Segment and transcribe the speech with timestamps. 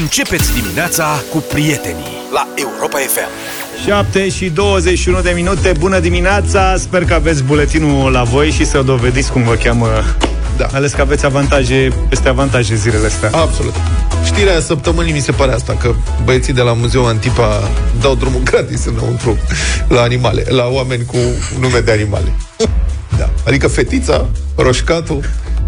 [0.00, 3.28] Începeți dimineața cu prietenii la Europa FM.
[3.84, 8.82] 7 și 21 de minute, bună dimineața Sper că aveți buletinul la voi și să
[8.82, 9.86] dovediți cum vă cheamă
[10.56, 10.68] Da.
[10.72, 13.74] Ales că aveți avantaje peste avantaje zilele astea Absolut.
[14.24, 18.84] Știrea săptămânii mi se pare asta, că băieții de la Muzeul Antipa dau drumul gratis
[18.84, 19.38] înăuntru
[19.88, 21.18] la animale, la oameni cu
[21.58, 22.32] nume de animale.
[23.18, 23.30] Da.
[23.46, 24.26] Adică fetița,
[24.56, 25.20] roșcatul.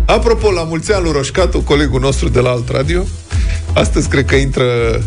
[0.07, 3.05] Apropo, la mulți ani lui Roșcatu, colegul nostru de la alt radio,
[3.77, 4.65] astăzi cred că intră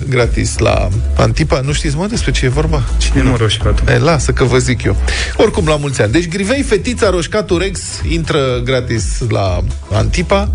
[0.09, 0.87] gratis la
[1.17, 1.59] Antipa.
[1.59, 2.83] Nu știți, mă, despre ce e vorba?
[2.97, 3.87] Cine mă roșcatul?
[3.87, 4.95] E, lasă că vă zic eu.
[5.37, 6.11] Oricum, la mulți ani.
[6.11, 7.79] Deci, Grivei, fetița Roșcatu Rex
[8.09, 10.51] intră gratis la Antipa.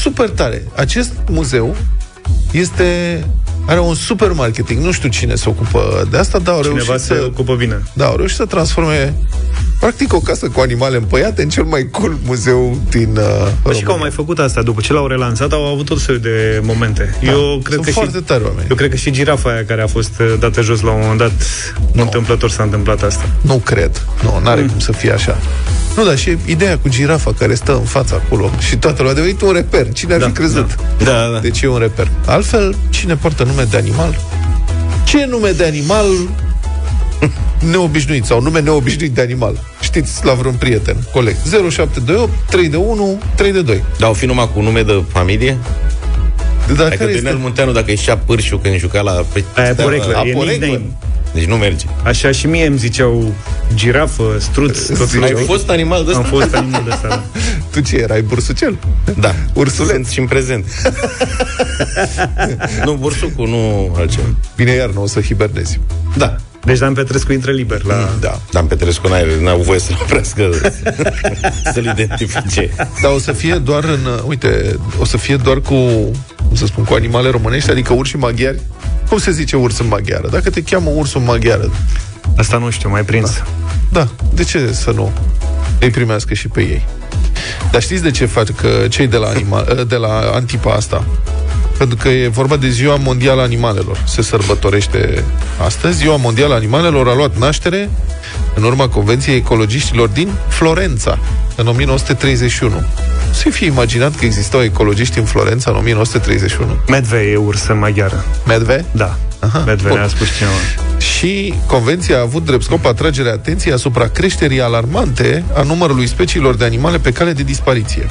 [0.00, 0.62] Super tare.
[0.74, 1.76] Acest muzeu
[2.50, 3.24] este
[3.68, 4.84] are un super marketing.
[4.84, 7.22] Nu știu cine se ocupă de asta, dar au Cineva reușit se să...
[7.26, 9.14] ocupă bine Da, au reușit să transforme
[9.80, 13.82] practic o casă cu animale împăiate în cel mai cool muzeu din uh, Bă, și
[13.82, 13.96] că au România.
[13.96, 17.74] mai făcut asta După ce l-au relansat Au avut tot soiul de momente Eu cred
[17.74, 18.66] Sunt că foarte și, tari oameni.
[18.70, 21.18] Eu cred că și girafa aia care a fost uh, dată jos la un moment
[21.18, 21.32] dat
[21.92, 22.02] Nu.
[22.02, 24.02] Întâmplător s-a întâmplat asta Nu cred.
[24.22, 24.68] Nu, n-are Mm.
[24.68, 25.38] cum să fie așa.
[25.96, 29.14] Nu, dar și ideea cu girafa care stă în fața acolo și toată lumea a
[29.14, 29.92] devenit un reper.
[29.92, 30.74] Cine ar Da, fi crezut?
[31.04, 31.38] Da, da.
[31.42, 32.08] Deci e un reper.
[32.26, 34.20] Altfel, cine poartă nume de animal?
[35.04, 36.06] Ce nume de animal
[37.70, 39.58] neobișnuit sau nume neobișnuit de animal?
[39.80, 41.34] Știți la vreun prieten, coleg.
[41.34, 43.84] 0728 3 de 1 3 de 2.
[43.98, 45.56] Dar o fi numai cu nume de familie?
[46.76, 47.42] Dar Adică care Denel este?
[47.42, 49.24] Munteanu, dacă ieșea pârșu când juca la...
[49.56, 50.80] Aia e poreclă, A, e poreclă.
[51.34, 51.86] Nickname Deci nu merge.
[52.04, 53.34] Așa și mie îmi ziceau
[53.74, 55.22] girafă, struț, tot Ziceau.
[55.22, 55.44] Ai felul.
[55.46, 56.36] fost animal de Am ăsta?
[56.36, 57.22] fost animal de ăsta, da.
[57.72, 58.78] Tu ce erai, bursucel?
[59.20, 59.34] Da.
[59.52, 59.94] Ursuleț.
[59.94, 60.64] Sunt și în prezent.
[62.84, 64.26] nu, bursucul, nu altceva.
[64.56, 65.80] Bine, iar nu o să hibernezi.
[66.16, 66.36] Da.
[66.64, 68.14] Deci Dan Petrescu intră liber la...
[68.20, 68.40] Da.
[68.50, 70.50] Dan Petrescu n-ai, n-a avut voie să-l oprească
[71.72, 72.70] să-l identifice.
[73.02, 73.98] Dar o să fie doar în...
[74.12, 75.74] uh, Uite, o să fie doar cu,
[76.48, 78.60] cum să spun, cu animale românești, adică urși maghiari.
[79.08, 80.28] Cum se zice urs în maghiară?
[80.28, 81.70] Dacă te cheamă urs în maghiară,
[82.36, 83.42] Asta nu știu, mai prins.
[83.92, 85.12] da, de ce să nu
[85.80, 86.86] îi primească și pe ei?
[87.70, 91.04] Dar știți de ce fac că cei de la, anima, de la Antipa asta?
[91.78, 94.02] Pentru că e vorba de Ziua Mondială a Animalelor.
[94.06, 95.24] Se sărbătorește
[95.64, 95.96] astăzi.
[95.96, 97.90] Ziua Mondială a Animalelor a luat naștere
[98.54, 101.18] în urma Convenției Ecologiștilor din Florența,
[101.56, 102.84] în 1931.
[103.32, 106.76] Se fi imaginat că existau ecologiști în Florența în 1931.
[106.88, 108.24] Medve e urs în maghiară.
[108.46, 108.84] Medve?
[108.92, 109.16] Da.
[109.40, 109.98] Aha, Medve bun.
[109.98, 110.54] ne-a spus cineva.
[110.98, 116.64] Și convenția a avut drept scop atragerea atenției asupra creșterii alarmante a numărului speciilor de
[116.64, 118.06] animale pe cale de dispariție.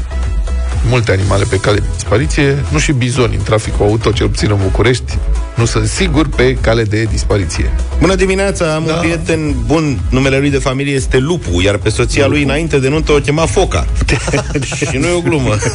[0.89, 4.57] Multe animale pe cale de dispariție, nu și bizoni în traficul auto, cel puțin în
[4.63, 5.17] București,
[5.55, 7.71] nu sunt sigur pe cale de dispariție.
[7.99, 8.93] Bună dimineața, am Da.
[8.93, 12.89] un prieten bun, numele lui de familie este Lupu, iar pe soția lui înainte de
[12.89, 13.87] nuntă o chema Foca.
[14.89, 15.55] și nu e o glumă.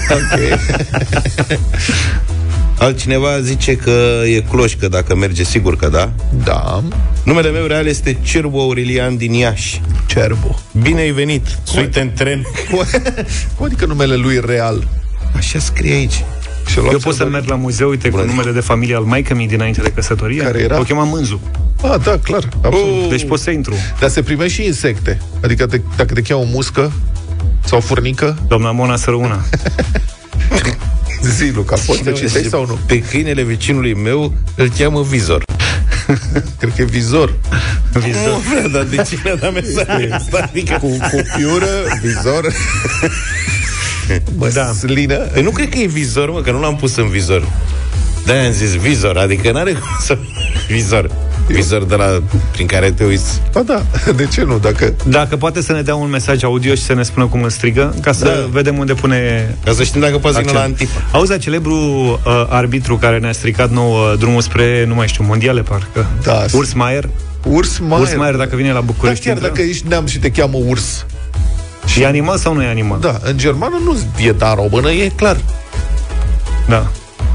[2.83, 2.89] Ok.
[2.89, 6.13] Altcineva zice că e cloșcă dacă merge, sigur că da.
[6.45, 6.83] Da,
[7.25, 9.81] Numele meu real este Cerbu Aurelian din Iași.
[10.07, 10.59] cerbo.
[10.83, 12.43] Bine ai venit, suite în tren.
[12.71, 12.85] Cum
[13.57, 14.89] cum adică numele lui real?
[15.37, 16.25] Așa scrie aici.
[16.67, 19.35] Și Eu pot să merg la muzeu, uite, cu Bună numele de familie al maică
[19.35, 20.43] mi dinainte de căsătorie.
[20.43, 20.79] Care era?
[20.79, 21.41] O chema Mânzu.
[21.83, 23.09] Ah, da, clar, absolut.
[23.09, 23.75] Deci pot să intru.
[24.01, 25.21] Dar se primește și insecte.
[25.43, 26.93] Adică te, dacă te cheamă muscă
[27.65, 29.45] sau furnică, Doamna Mona Sărăuna.
[31.29, 32.79] zi, Luca, poți să citești sau nu?
[32.87, 35.43] Pe câinele vecinului meu îl cheamă Vizor.
[36.59, 37.35] Cred că e vizor.
[37.93, 38.27] Vizor.
[38.27, 40.39] Nu, frate, dar de ce mi-a dat mesajul ăsta?
[40.43, 40.79] Adică...
[40.81, 41.67] Cu copiură,
[42.03, 42.53] vizor,
[44.55, 44.65] Da.
[44.65, 45.17] măslină.
[45.17, 47.49] Păi nu cred că e vizor, mă, că nu l-am pus în vizor.
[48.25, 50.19] de am zis vizor, adică n-are cum să...
[50.69, 51.11] Vizor.
[51.47, 52.23] Vizor de la,
[52.53, 53.41] prin care te uiți.
[53.53, 53.83] Ba da,
[54.17, 54.59] de ce nu?
[54.59, 57.51] Dacă Dacă poate să ne dea un mesaj audio și să ne spună cum îl
[57.51, 58.31] strigă, ca să Da.
[58.51, 60.55] vedem unde pune Ca să știm dacă poți vine accent.
[60.55, 61.01] la Antipa.
[61.13, 65.63] Auzi, la celebru uh, arbitru care ne-a stricat nou drumul spre, nu mai știu, mondiale,
[65.63, 66.07] parcă.
[66.23, 66.45] Da.
[66.53, 67.09] Urs Maier.
[67.47, 69.51] urs mai Urs Maier, dacă vine la Dar București, chiar intră?
[69.51, 71.07] dacă ești neam și te cheamă urs
[72.01, 72.99] E animal sau nu e animal?
[73.01, 75.37] Da, în germană nu e da, în română e clar
[76.69, 76.91] da.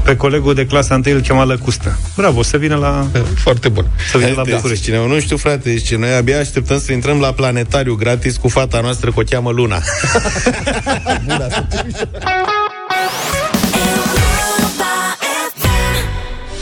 [0.08, 1.98] Pe colegul de clasa 1 îl chema Lăcustă.
[2.16, 4.84] Bravo, să vină la, E Foarte bun să vină la Deci, București.
[4.84, 8.80] cineva, nu știu, frate, zice, noi abia așteptăm să intrăm la planetariu gratis cu fata
[8.80, 9.82] noastră, că o cheamă Luna.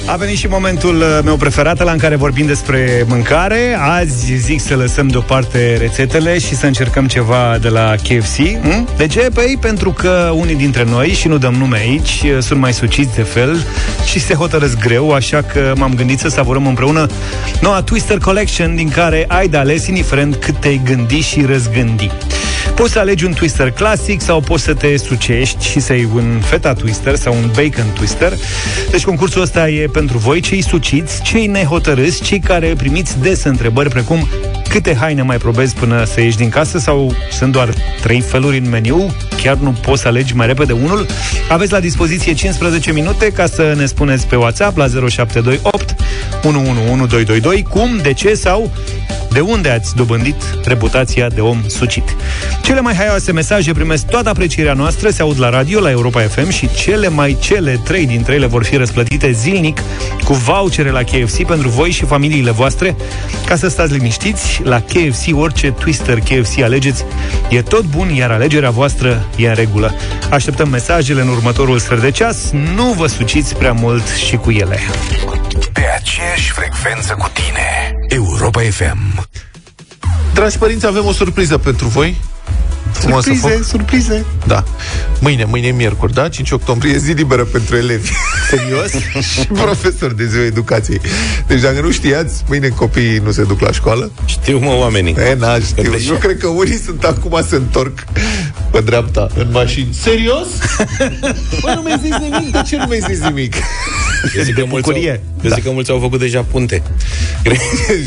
[0.08, 3.76] A venit și momentul uh, meu preferat, la în care vorbim despre mâncare.
[3.80, 8.36] Azi zic să lăsăm deoparte rețetele și să încercăm ceva de la KFC.
[8.36, 8.88] Hm?
[8.96, 9.28] De ce?
[9.34, 13.14] Păi pentru că unii dintre noi, și nu dăm nume aici, uh, sunt mai suciți
[13.14, 13.66] de fel
[14.04, 17.06] și se hotărăsc greu, așa că m-am gândit să savurăm împreună
[17.60, 22.10] noua Twister Collection din care ai de ales indiferent cât te-ai gândi și răzgândi.
[22.76, 26.40] Poți să alegi un twister clasic sau poți să te sucești și să iei un
[26.40, 28.32] feta twister sau un bacon twister.
[28.90, 33.88] Deci concursul ăsta e pentru voi, cei suciți, cei nehotărâți, cei care primiți des întrebări
[33.88, 34.28] precum
[34.82, 38.68] câte haine mai probezi până să ieși din casă sau sunt doar trei feluri în
[38.68, 41.06] meniu, chiar nu poți să alegi mai repede unul.
[41.48, 45.94] Aveți la dispoziție 15 minute ca să ne spuneți pe WhatsApp la 0728
[46.42, 48.70] 111222 cum, de ce sau
[49.30, 52.16] de unde ați dobândit reputația de om sucit.
[52.62, 56.50] Cele mai haioase mesaje primesc toată aprecierea noastră, se aud la radio, la Europa FM
[56.50, 59.78] și cele mai cele trei dintre ele vor fi răsplătite zilnic
[60.24, 62.96] cu vouchere la KFC pentru voi și familiile voastre.
[63.46, 67.04] Ca să stați liniștiți, la KFC orice twister KFC alegeți
[67.50, 69.94] e tot bun, iar alegerea voastră e în regulă.
[70.30, 74.78] Așteptăm mesajele în următorul sfert de ceas, nu vă suciți prea mult și cu ele.
[75.72, 79.28] Pe aceeași frecvență cu tine Europa FM
[80.34, 82.16] Dragi părinți, avem o surpriză pentru voi.
[82.92, 83.64] Frumoasă Surprize, foc.
[83.66, 84.24] surprize.
[84.46, 84.64] Da.
[85.20, 86.28] Mâine, mâine e miercuri, da?
[86.28, 88.10] 5 octombrie e zi liberă pentru elevi.
[88.50, 88.90] Serios?
[89.32, 91.00] și profesori de ziua educației.
[91.46, 94.10] Deci dacă nu știați, mâine copiii nu se duc la școală.
[94.24, 95.14] Știu, mă, oamenii.
[95.30, 95.90] E, na, știu.
[95.90, 98.04] Deci- Eu cred că unii sunt acum se întorc
[98.70, 99.88] pe dreapta, în mașini.
[100.02, 100.46] Serios?
[101.62, 102.52] Bă, nu mi-ai zis nimic?
[102.52, 103.54] De ce nu mi-ai zis nimic?
[104.36, 105.20] Eu zic, că mulți au, bucurie.
[105.42, 106.82] eu zic că mulți au făcut deja punte.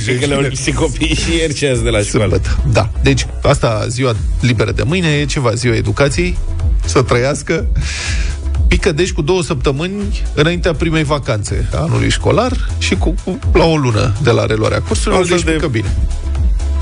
[0.05, 2.29] Cred că le-au lipsit copiii și ieri ce azi de la școală.
[2.29, 2.57] Sâmbătă.
[2.71, 2.89] Da.
[3.03, 6.37] Deci, asta, ziua liberă de mâine, e ceva, ziua educației,
[6.85, 7.65] să trăiască.
[8.67, 13.65] Pică, deci, cu două săptămâni înaintea primei vacanțe a anului școlar și cu, cu la
[13.65, 15.93] o lună de la reluarea cursurilor, Un fel deci de- pică bine.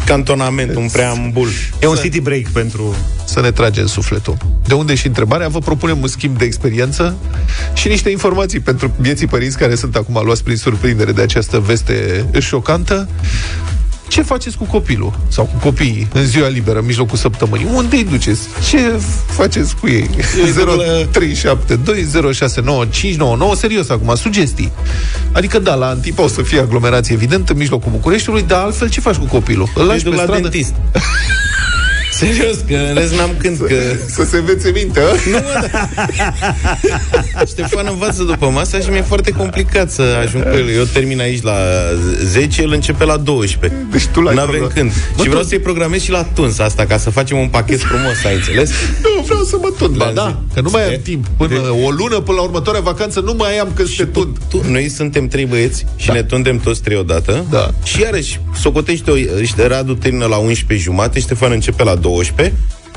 [0.05, 1.47] Cantonament, un preambul.
[1.81, 2.95] E un city break pentru...
[3.25, 4.37] Să ne tragem sufletul.
[4.67, 7.15] De unde și întrebarea, vă propunem un schimb de experiență
[7.73, 12.25] și niște informații pentru vieții părinți care sunt acum luați prin surprindere de această veste
[12.39, 13.07] șocantă.
[14.07, 17.67] Ce faceți cu copilul sau cu copiii în ziua liberă, în mijlocul săptămânii?
[17.73, 18.39] Unde îi duceți?
[18.69, 18.91] Ce
[19.27, 20.09] faceți cu ei?
[21.11, 21.17] 0372069599
[23.57, 24.71] Serios acum, sugestii.
[25.31, 28.99] Adică da, la Antipa o să fie aglomerație evident în mijlocul Bucureștiului, dar altfel ce
[28.99, 29.69] faci cu copilul?
[29.75, 30.41] Îl Îl lași duc pe la stradă?
[30.41, 30.73] dentist.
[32.17, 33.75] Serios, că în rest n-am când, că...
[34.09, 35.03] Să se învețe minte, a?
[35.03, 35.89] Nu, mă, da.
[37.51, 40.69] Ștefan învață după masa și mi-e foarte complicat să ajung pe el.
[40.75, 41.55] Eu termin aici la
[42.23, 43.79] 10, el începe la 12.
[43.91, 44.91] Deci tu l-ai N-avem program- când.
[45.15, 47.79] Bă, și vreau tu- să-i programez și la tuns asta, ca să facem un pachet
[47.81, 48.69] frumos, ai înțeles?
[49.01, 49.95] Nu, vreau să mă tund.
[49.95, 50.53] Ba, Le-am da, zis.
[50.53, 50.97] că nu mai am E?
[50.97, 51.25] timp.
[51.37, 54.37] Până o lună, până la următoarea vacanță, nu mai am când să te tund.
[54.49, 56.13] Tu, noi suntem trei băieți și Da.
[56.13, 57.45] ne tundem toți trei odată.
[57.49, 57.69] Da.
[57.83, 62.06] Și iarăși, socotește-o, ăștia, Radu termină la 11 jumate, Ștefan începe la 12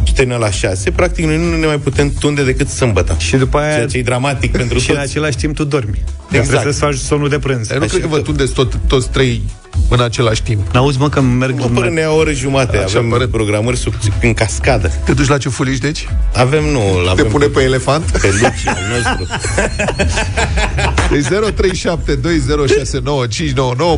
[0.05, 0.91] și termină la 6.
[0.91, 3.17] Practic, noi nu ne mai putem tunde decât sâmbătă.
[3.19, 3.75] Și după aia...
[3.75, 5.09] Ceea ce e dramatic pentru și în toți.
[5.11, 6.03] același timp tu dormi.
[6.31, 6.49] Exact.
[6.49, 7.71] Trebuie să faci somnul de prânz.
[7.71, 9.43] Eu nu Așa cred că vă că- tundeți tot, toți trei
[9.89, 10.67] în același timp.
[10.73, 11.59] N-auzi, mă, că merg...
[11.59, 12.77] Mă, până ne ia o oră jumate.
[12.77, 13.27] Așa avem pare.
[13.27, 14.93] programări sub, în cascadă.
[15.05, 16.09] Te duci la ce fuliș, deci?
[16.35, 18.05] Avem, nu, Te avem pune pe elefant?
[18.11, 19.27] pe Luci, al nostru.
[21.11, 21.29] Deci 0372069599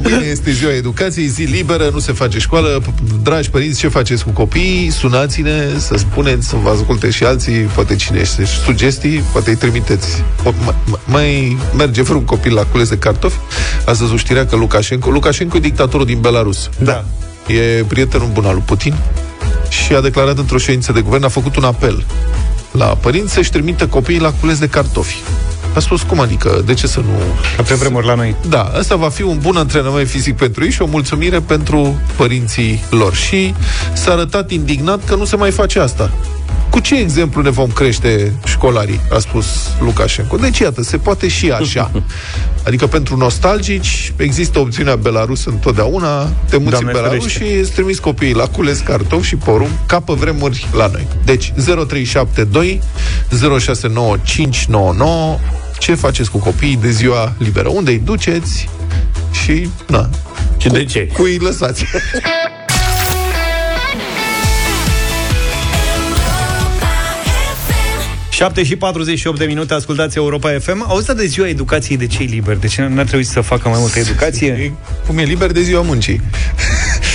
[0.03, 2.83] Mâine este ziua educației, zi liberă, nu se face școală.
[3.23, 4.91] Dragi părinți, ce faceți cu copiii?
[4.91, 10.25] Sunați-ne să spuneți, să vă asculte și alții, poate cine este sugestii, poate îi trimiteți.
[10.45, 10.75] O, mai,
[11.05, 13.37] mai merge vreun copil la cules de cartofi.
[13.87, 16.71] Ați văzut știrea că Lukashenko, Lukashenko e dictatorul din Belarus.
[16.79, 17.05] Da.
[17.47, 18.95] E prietenul bun al lui Putin
[19.69, 22.05] și a declarat într-o ședință de guvern, a făcut un apel
[22.73, 25.23] la părinți să-și trimită copiii la cules de cartofi.
[25.75, 26.63] A spus, cum adică?
[26.67, 27.19] De ce să nu...
[27.57, 28.37] Ca pe vremuri la noi.
[28.49, 32.85] Da, ăsta va fi un bun antrenament fizic pentru ei și o mulțumire pentru părinții
[32.91, 33.15] lor.
[33.15, 33.55] Și
[33.93, 36.11] s-a arătat indignat că nu se mai face asta.
[36.71, 39.47] Cu ce exemplu ne vom crește școlarii, a spus
[39.81, 40.37] Lukashenko.
[40.37, 41.91] Deci, iată, se poate și așa.
[42.67, 47.45] Adică pentru nostalgici există opțiunea Belarus întotdeauna, te muți Doamne în Belarus ferește.
[47.45, 51.07] și îți trimiți copiii la cules cartofi și porumb, ca pe vremuri la noi.
[51.25, 52.81] Deci, 0372
[53.61, 55.39] 069599
[55.83, 57.69] ce faceți cu copiii de ziua liberă?
[57.69, 58.69] Unde îi duceți?
[59.45, 60.11] Și, na,
[60.59, 61.07] Și de ce?
[61.07, 61.85] cui îi lăsați?
[68.31, 70.85] 7 și 48 de minute, ascultați Europa FM.
[70.89, 72.61] Auzi de ziua educației de cei liberi.
[72.61, 74.49] De ce n-ar trebui să facă mai multă educație?
[74.49, 74.73] E-
[75.07, 76.21] Cum e liber de ziua muncii.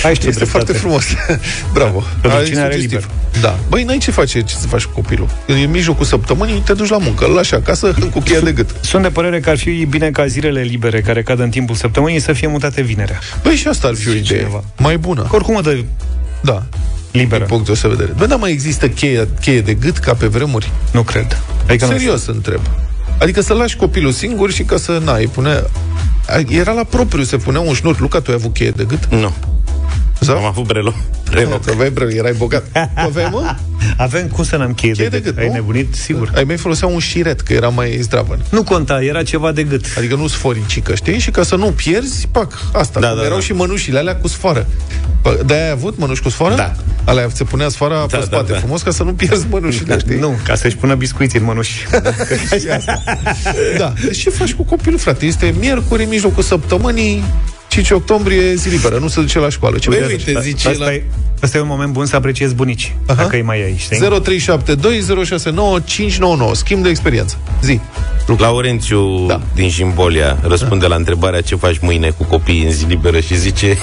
[0.04, 1.04] Ai știu Este foarte frumos.
[1.72, 2.02] Bravo.
[2.20, 2.98] Pentru Ai cine are sugestiv.
[2.98, 3.40] liber.
[3.40, 3.58] Da.
[3.68, 5.28] Băi, n-ai ce face, ce să faci cu copilul.
[5.46, 8.52] Când e în mijlocul săptămânii, te duci la muncă, îl lași acasă cu cheia de
[8.52, 8.70] gât.
[8.80, 12.20] Sunt de părere că ar fi bine ca zilele libere care cad în timpul săptămânii
[12.20, 13.18] să fie mutate vinerea.
[13.42, 14.38] Băi, și asta ar fi o Zice idee.
[14.38, 14.64] cineva.
[14.78, 15.22] Mai bună.
[15.22, 15.78] Că oricum o dă
[16.42, 16.62] Da.
[17.12, 17.38] liberă.
[17.38, 18.14] Din punctul ăsta de vedere.
[18.18, 20.70] Bă, dar mai există cheie, cheie de gât ca pe vremuri?
[20.92, 21.42] Nu cred.
[21.68, 22.60] Adică nu Serios întreb.
[23.20, 25.62] Adică să lași copilul singur și ca să n-ai pune...
[26.48, 28.00] Era la propriu, se punea un șnur.
[28.00, 29.06] Luca, tu ai avut cheie de gât?
[29.10, 29.32] Nu.
[30.20, 30.32] Da?
[30.32, 30.94] Am avut brelo.
[31.30, 31.64] Revoc.
[31.64, 32.64] Tu aveai brăl, erai bogat.
[32.72, 33.54] Tu aveai, mă?
[33.96, 35.34] Avem cum să n-am cheie, Cheie de, de gât.
[35.34, 35.52] gât, Ai nu?
[35.54, 35.94] nebunit?
[35.94, 36.32] Sigur.
[36.34, 38.38] Ai mei foloseau un șiret, că era mai zdravăn.
[38.50, 39.84] Nu conta, era ceva de gât.
[39.98, 41.18] Adică nu sforicică, știi?
[41.18, 43.00] Și ca să nu pierzi, pac, asta.
[43.00, 43.42] Da, Da, da, erau da.
[43.42, 44.66] și mănușile alea cu sfoară.
[45.22, 46.54] Bă, De-aia ai avut mănuși cu sfoară?
[46.54, 46.72] Da.
[47.04, 48.58] Alea se punea sfoara Da, pe da, spate da.
[48.58, 50.16] frumos ca să nu pierzi mănușile, știi?
[50.18, 51.86] Nu, ca să-și pună biscuiți în mănuși.
[53.78, 53.92] Da.
[54.04, 55.26] Deci ce faci cu copilul, frate?
[55.26, 57.24] Este miercuri, în mijlocul săptămânii,
[57.68, 59.78] 5 octombrie, zi liberă, nu se duce la școală.
[59.78, 60.10] Ce Băi, vrei?
[60.26, 60.92] uite, zice Asta, la...
[60.92, 61.02] e,
[61.40, 63.22] asta e un moment bun să apreciezi bunicii, Aha.
[63.22, 63.98] dacă îi mai ai, știi?
[63.98, 64.00] 0372069599
[66.52, 67.36] Schimb de experiență.
[67.62, 67.80] Zi.
[68.38, 69.34] Laurențiu Da.
[69.34, 69.40] da.
[69.54, 73.78] din Jimbolia răspunde la întrebarea ce faci mâine cu copiii în zi liberă și zice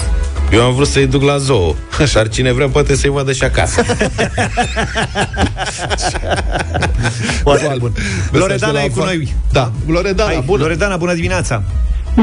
[0.52, 1.74] eu am vrut să-i duc la zoo,
[2.12, 3.82] dar cine vrea poate să-i vadă și acasă.
[7.42, 7.92] Foarte bun.
[8.32, 9.04] Mesaj Loredana de la e cu Ava.
[9.10, 9.34] noi.
[9.52, 9.72] Da.
[9.86, 10.62] Loredana, Hai, bună.
[10.62, 11.62] Loredana, bună dimineața!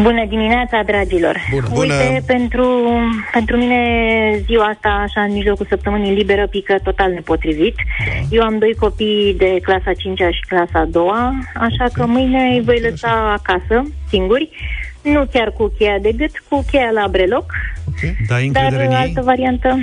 [0.01, 1.37] Bună dimineața, dragilor!
[1.51, 1.67] Bună.
[1.73, 2.21] Uite, Bună.
[2.25, 2.89] pentru,
[3.33, 3.81] pentru mine
[4.45, 7.75] ziua asta, așa, în mijlocul săptămânii liberă, pică total nepotrivit.
[8.29, 11.03] Eu am doi copii de clasa 5 și clasa 2
[11.55, 14.49] așa că mâine îi voi lăsa acasă, singuri.
[15.01, 17.51] Nu chiar cu cheia de gât, cu cheia la breloc,
[18.27, 18.97] Da, ai dar încredere în ei?
[18.97, 19.77] altă variantă...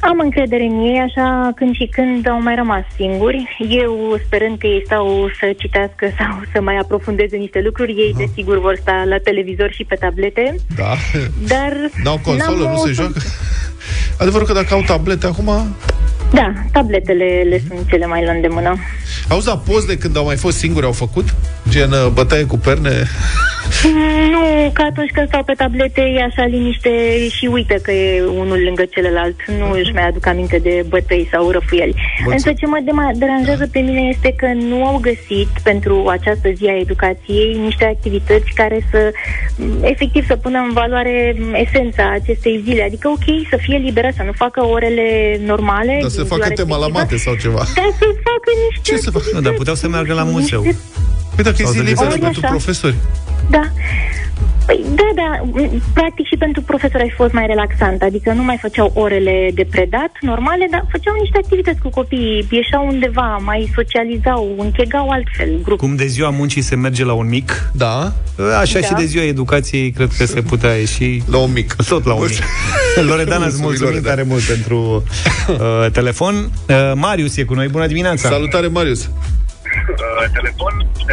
[0.00, 3.56] Am încredere în ei, așa când și când au mai rămas singuri.
[3.68, 8.60] Eu, sperând că ei stau să citească sau să mai aprofundeze niște lucruri, ei desigur
[8.60, 10.54] vor sta la televizor și pe tablete.
[10.76, 10.92] Da.
[11.46, 11.72] Dar
[12.04, 13.20] N-au consolă, n-am nu o- se joacă?
[14.18, 15.50] Adevărul că dacă au tablete acum...
[16.32, 18.74] Da, tabletele le sunt cele mai la îndemână.
[19.28, 21.34] Auzi, dar post de când au mai fost singuri au făcut?
[21.68, 22.90] Gen uh, bătaie cu perne?
[23.84, 26.90] Mm, Nu, că atunci când stau pe tablete e așa liniște
[27.28, 29.36] și uită că e unul lângă celălalt.
[29.58, 31.94] Nu își mai aduc aminte de bătăi sau răfuieli.
[32.26, 36.66] Însă ce mă dema- deranjează pe mine este că nu au găsit pentru această zi
[36.66, 39.10] a educației niște activități care să
[39.56, 42.82] m, efectiv să pună în valoare m, esența acestei zile.
[42.82, 45.98] Adică ok, să fie liberă, să nu facă orele normale.
[46.00, 47.62] Dar să din facă ziua tema la respectivă, mate sau ceva.
[47.78, 49.30] Dar să facă niște Ce să facă?
[49.32, 50.62] Nu, dar puteau să meargă la muzeu.
[50.62, 50.80] Niște
[51.34, 52.48] Păi dacă e Sau zi să liberă Ori pentru așa.
[52.48, 52.96] profesori.
[53.50, 53.62] Da.
[54.66, 58.58] Păi, da, da, m, practic și pentru profesori a fost mai relaxant, adică nu mai
[58.60, 64.54] făceau orele de predat normale, dar făceau niște activități cu copiii, ieșeau undeva, mai socializau,
[64.58, 65.78] închegau altfel grup.
[65.78, 68.12] Cum de ziua muncii se merge la un mic, Da,
[68.60, 68.86] așa Da.
[68.86, 71.74] și de ziua educației cred că se putea ieși la un mic.
[71.88, 72.38] tot la un mic.
[73.10, 74.14] Loredana, îți Mulțumim, mulțumim Loredana.
[74.14, 75.04] tare mult pentru
[75.48, 76.34] uh, telefon.
[76.34, 78.28] Uh, Marius e cu noi, bună dimineața!
[78.28, 79.10] Salutare, Marius.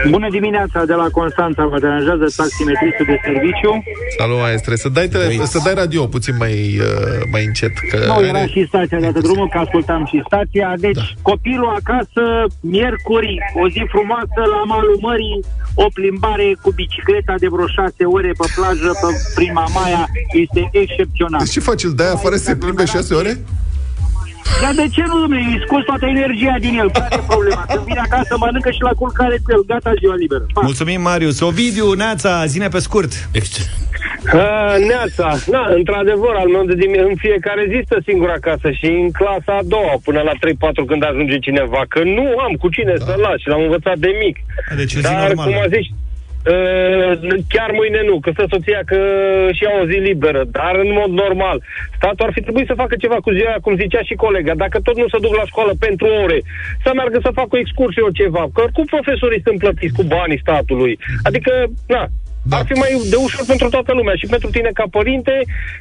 [0.09, 3.71] Bună dimineața de la Constanța, vă deranjează taximetristul de serviciu.
[4.17, 4.75] Salut, maestre.
[4.75, 5.45] Să dai, tele...
[5.45, 7.73] să dai radio puțin mai, uh, mai încet.
[7.89, 10.73] Că Nu, are- era și stația de atât drumul, că ascultam și stația.
[10.77, 11.01] Deci, da.
[11.21, 12.23] copilul acasă,
[12.59, 15.39] miercuri, o zi frumoasă la malul mării,
[15.73, 20.03] o plimbare cu bicicleta de vreo șase ore pe plajă, pe prima maia,
[20.43, 21.39] este excepțional.
[21.43, 21.83] Deci ce faci?
[21.83, 23.33] Îl dai afară să se plimbe șase ore?
[24.61, 25.41] Dar de ce nu, domnule?
[25.51, 26.89] Îi scos toată energia din el.
[26.91, 27.63] Care e problema?
[27.73, 29.63] Când vine acasă, mănâncă și la culcare cu el.
[29.71, 30.45] Gata, ziua liberă.
[30.53, 30.61] Pa.
[30.69, 31.39] Mulțumim, Marius.
[31.39, 33.11] Ovidiu, Neața, zine pe scurt.
[33.39, 33.69] Exce-
[34.33, 38.85] Uh, neața, da, într-adevăr, al meu de dimine- în fiecare zi stă singur acasă și
[38.85, 42.93] în clasa a doua, până la 3-4 când ajunge cineva, că nu am cu cine
[42.97, 43.05] da.
[43.05, 44.35] să las și l-am învățat de mic.
[44.81, 45.49] Deci o zi Dar, normală.
[45.51, 45.95] cum a zis, uh,
[47.53, 48.99] chiar mâine nu, că stă soția că
[49.51, 51.57] și ia o zi liberă, dar în mod normal.
[51.95, 54.97] Statul ar fi trebuit să facă ceva cu ziua, cum zicea și colega, dacă tot
[54.97, 56.39] nu se duc la școală pentru ore,
[56.83, 60.43] să meargă să facă o excursie o ceva, că oricum profesorii sunt plătiți cu banii
[60.45, 60.99] statului.
[61.23, 61.51] Adică,
[61.87, 62.03] na,
[62.43, 62.57] Da.
[62.57, 65.35] ar fi mai de ușor pentru toată lumea și pentru tine ca părinte,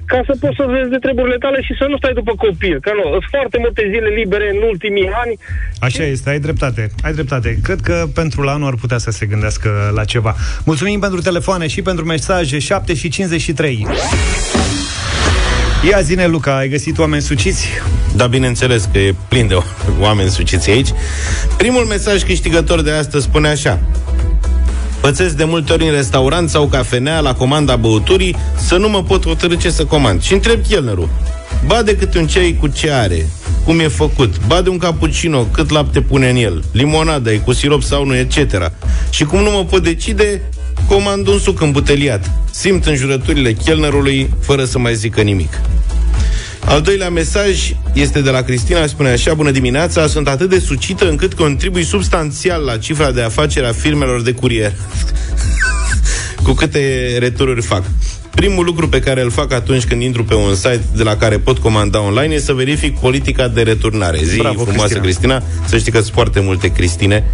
[0.04, 2.76] ca să poți să vezi de treburile tale și să nu stai după copil.
[2.80, 5.34] Că nu, sunt foarte multe zile libere în ultimii ani.
[5.80, 6.82] Așa este, ai dreptate.
[7.02, 7.58] Ai dreptate.
[7.62, 10.34] Cred că pentru la anul ar putea să se gândească la ceva.
[10.64, 13.86] Mulțumim pentru telefoane și pentru mesaje 7 și 53.
[15.90, 17.68] Ia zine, Luca, ai găsit oameni suciți?
[18.16, 19.62] Da, bineînțeles că e plin de o-
[20.00, 20.88] oameni suciți aici.
[21.56, 23.78] Primul mesaj câștigător de astăzi spune așa.
[25.00, 29.26] Pățesc de multe ori în restaurant sau cafenea la comanda băuturii să nu mă pot
[29.26, 30.22] hotărâ ce să comand.
[30.22, 31.08] Și întreb chelnerul.
[31.66, 33.28] Ba de câte un ceai cu ce are,
[33.64, 37.52] cum e făcut, ba de un cappuccino, cât lapte pune în el, limonada, e cu
[37.52, 38.70] sirop sau nu, etc.
[39.10, 40.42] Și cum nu mă pot decide,
[40.88, 42.30] comand un suc îmbuteliat.
[42.50, 45.60] Simt înjurăturile chelnerului fără să mai zică nimic.
[46.64, 51.08] Al doilea mesaj este de la Cristina, spune așa, bună dimineața, sunt atât de sucită
[51.08, 54.72] încât contribui substanțial la cifra de afacere a firmelor de curier.
[56.44, 57.82] Cu câte retururi fac.
[58.34, 61.38] Primul lucru pe care îl fac atunci când intru pe un site de la care
[61.38, 64.18] pot comanda online e să verific politica de returnare.
[64.22, 65.38] Zi Bravo, frumoasă, Cristina.
[65.38, 65.68] Cristina.
[65.68, 67.24] Să știi că sunt foarte multe Cristine.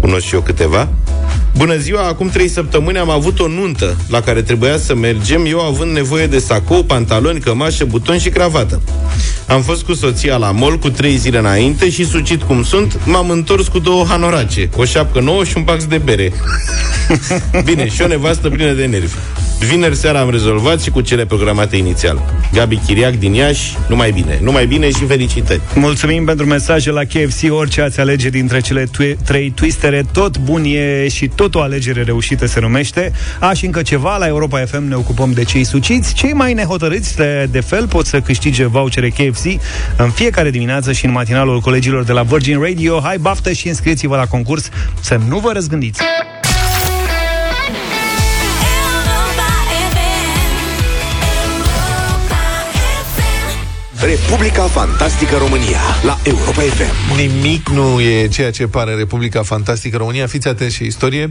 [0.00, 0.88] Cunosc și eu câteva.
[1.56, 5.60] Bună ziua, acum trei săptămâni am avut o nuntă la care trebuia să mergem, eu
[5.60, 8.80] având nevoie de sacou, pantaloni, cămașă, buton și cravată.
[9.46, 13.30] Am fost cu soția la mol cu trei zile înainte și sucit cum sunt, m-am
[13.30, 16.32] întors cu două hanorace, o șapcă nouă și un pax de bere.
[17.64, 19.14] Bine, și o nevastă plină de nervi.
[19.68, 22.22] Vineri seara am rezolvat și cu cele programate inițial.
[22.52, 24.38] Gabi Chiriac din Iași, numai bine.
[24.42, 25.60] Numai bine și felicitări.
[25.74, 30.64] Mulțumim pentru mesaje la KFC, orice ați alege dintre cele twi- trei twistere, tot bun
[30.64, 33.12] e și tot o alegere reușită se numește.
[33.40, 36.14] A, și încă ceva, la Europa FM ne ocupăm de cei suciți.
[36.14, 39.44] Cei mai nehotărâți de, de fel pot să câștige vouchere KFC
[39.96, 43.00] în fiecare dimineață și în matinalul colegilor de la Virgin Radio.
[43.02, 44.68] Hai, baftă și înscrieți-vă la concurs
[45.00, 46.00] să nu vă răzgândiți.
[54.04, 57.16] Republica Fantastică România la Europa FM.
[57.16, 60.26] Nimic nu e ceea ce pare Republica Fantastică România.
[60.26, 61.30] Fiți atenți și istorie.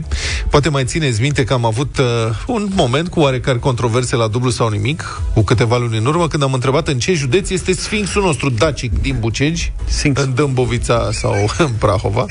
[0.50, 2.04] Poate mai țineți minte că am avut uh,
[2.46, 6.42] un moment cu oarecare controverse la dublu sau nimic, cu câteva luni în urmă, când
[6.42, 10.20] am întrebat în ce județ este Sfinxul nostru dacic din Bucegi, Sfinx.
[10.20, 12.26] în Dâmbovița sau în Prahova.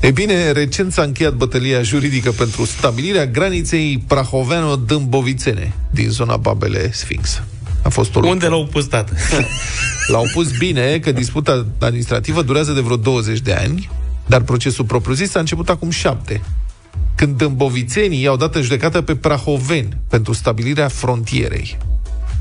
[0.00, 7.42] E bine, recent s-a încheiat bătălia juridică pentru stabilirea graniței prahoveano-dâmbovicene din zona Babele Sfinx.
[7.84, 8.32] A fost o luptă.
[8.32, 9.12] Unde l-au pus, tată?
[10.12, 13.90] L-au pus bine că disputa administrativă durează de vreo 20 de ani,
[14.26, 16.42] dar procesul propriu-zis a început acum șapte,
[17.14, 21.76] când dâmbovițenii i-au dat în judecată pe prahoveni pentru stabilirea frontierei.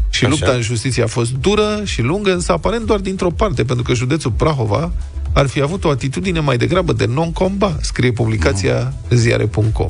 [0.10, 0.34] Și Așa.
[0.34, 3.94] lupta în justiție a fost dură și lungă, însă aparent doar dintr-o parte, pentru că
[3.94, 4.92] județul Prahova
[5.34, 9.90] ar fi avut o atitudine mai degrabă de non-comba, scrie publicația ziare.com.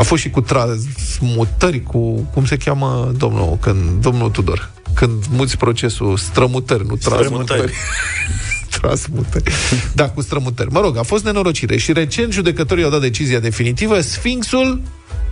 [0.00, 5.56] A fost și cu transmutări, cu, cum se cheamă domnul, când, domnul Tudor, când muți
[5.56, 7.44] procesul, strămutări, nu transmutări.
[7.44, 7.72] Strămutări.
[8.80, 9.52] transmutări.
[9.94, 10.72] Da, cu strămutări.
[10.72, 14.00] Mă rog, a fost nenorocire și recent judecătorii au dat decizia definitivă.
[14.00, 14.80] Sfinxul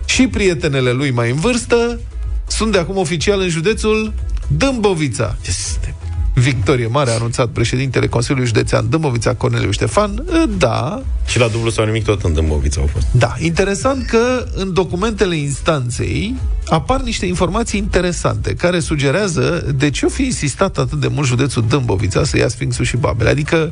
[0.05, 1.99] și prietenele lui mai în vârstă
[2.47, 4.13] sunt de acum oficial în județul
[4.47, 5.37] Dâmbovița.
[5.47, 5.95] Este
[6.39, 10.23] Victorie mare a anunțat președintele Consiliului Județean Dâmbovița, Corneliu Ștefan.
[10.57, 13.07] Da, Și la dublu sau nimic tot în Dâmbovița au fost.
[13.11, 16.35] da, interesant că în documentele instanței
[16.67, 21.65] apar niște informații interesante care sugerează de ce o fi insistat atât de mult județul
[21.67, 23.29] Dâmbovița să ia Sfinxul și Babele.
[23.29, 23.71] Adică,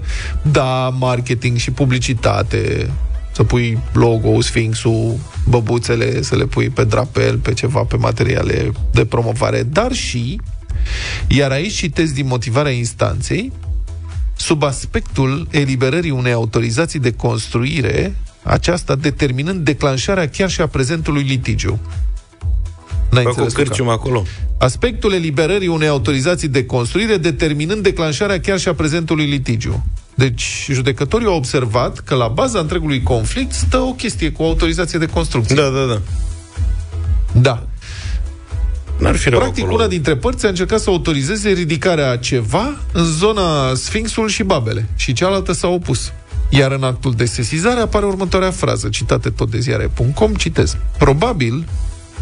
[0.52, 2.90] da, marketing și publicitate,
[3.32, 5.16] să pui logo Sfinxul,
[5.50, 10.40] băbuțele, să le pui pe drapel, pe ceva, pe materiale de promovare, dar și,
[11.28, 13.52] iar aici citesc din motivarea instanței,
[14.36, 21.80] sub aspectul eliberării unei autorizații de construire, aceasta determinând declanșarea chiar și a prezentului litigiu.
[23.10, 23.64] N-ai Fac o înțeles, Luca?
[23.64, 24.24] cârciumă acolo.
[24.58, 29.86] Aspectul eliberării unei autorizații de construire determinând declanșarea chiar și a prezentului litigiu.
[30.16, 35.06] Deci, judecătorii au observat că la baza întregului conflict stă o chestie cu autorizație de
[35.06, 35.56] construcție.
[35.56, 36.02] Da, da, da.
[37.34, 37.68] da.
[38.98, 39.78] N-ar fi rău Practic, acolo.
[39.78, 44.88] una dintre părți a încercat să autorizeze ridicarea a ceva în zona Sfinxul și Babele
[44.96, 46.12] și cealaltă s-a opus.
[46.50, 50.78] Iar în actul de sesizare apare următoarea frază, citate tot de ziare.com, citez.
[50.98, 51.68] Probabil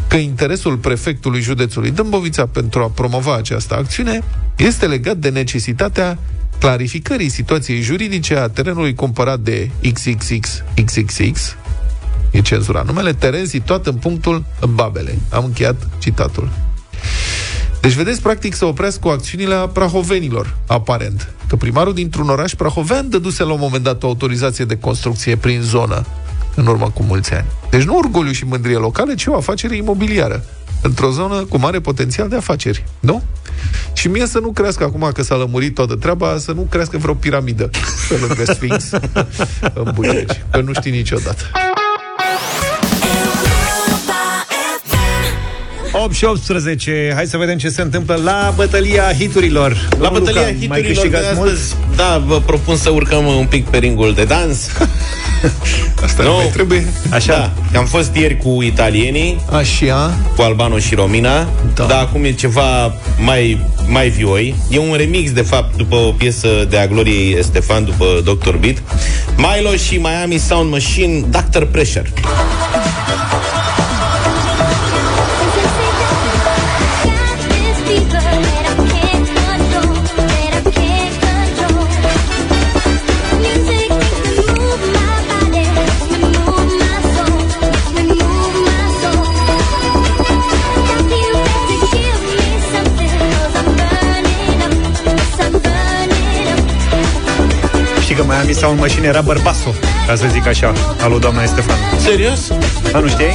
[0.07, 4.21] că interesul prefectului județului Dâmbovița pentru a promova această acțiune
[4.55, 6.17] este legat de necesitatea
[6.59, 11.55] clarificării situației juridice a terenului cumpărat de XXXXXX,
[12.35, 14.43] e cenzura numele, teren situat în punctul
[14.73, 15.17] Babele.
[15.29, 16.49] Am încheiat citatul.
[17.81, 21.33] Deci, vedeți, practic, să oprească acțiunile a prahovenilor, aparent.
[21.47, 25.61] Că primarul dintr-un oraș prahovean dăduse la un moment dat o autorizație de construcție prin
[25.61, 26.05] zonă,
[26.55, 27.45] în urmă cu mulți ani.
[27.69, 30.43] Deci nu orgoliu și mândrie locale, ci o afacere imobiliară
[30.81, 33.23] într-o zonă cu mare potențial de afaceri, nu?
[33.93, 37.13] Și mie să nu crească acum că s-a lămurit toată treaba, să nu crească vreo
[37.13, 37.69] piramidă
[38.09, 38.89] pe lângă Sphinx
[39.83, 41.43] în Bucegi, că nu știi niciodată.
[46.03, 47.11] 8 și 18.
[47.15, 49.71] Hai să vedem ce se întâmplă la bătălia hiturilor.
[49.89, 51.51] La Domnul bătălia Luca, mai hiturilor de câștigați mult?
[51.51, 54.67] astăzi, da, vă propun să urcăm un pic pe ringul de dans.
[56.03, 56.29] Asta Nu.
[56.29, 56.85] nu mai trebuie.
[57.09, 57.51] Așa.
[57.71, 57.79] Da.
[57.79, 60.17] Am fost ieri cu italienii, Așa.
[60.35, 61.47] cu Albano și Romina, Da.
[61.75, 61.83] da.
[61.85, 64.55] dar acum e ceva mai, mai vioi.
[64.69, 68.55] E un remix, de fapt, după o piesă de a Gloriei Estefan, după Dr.
[68.55, 68.77] Beat.
[69.37, 71.63] Milo și Miami Sound Machine, Dr.
[71.63, 72.11] Pressure.
[98.65, 99.75] Sau în mașină era bărbasul,
[100.07, 101.77] ca să zic așa, alu doamna Estefan.
[101.99, 102.39] Serios?
[102.93, 103.33] A, nu știai?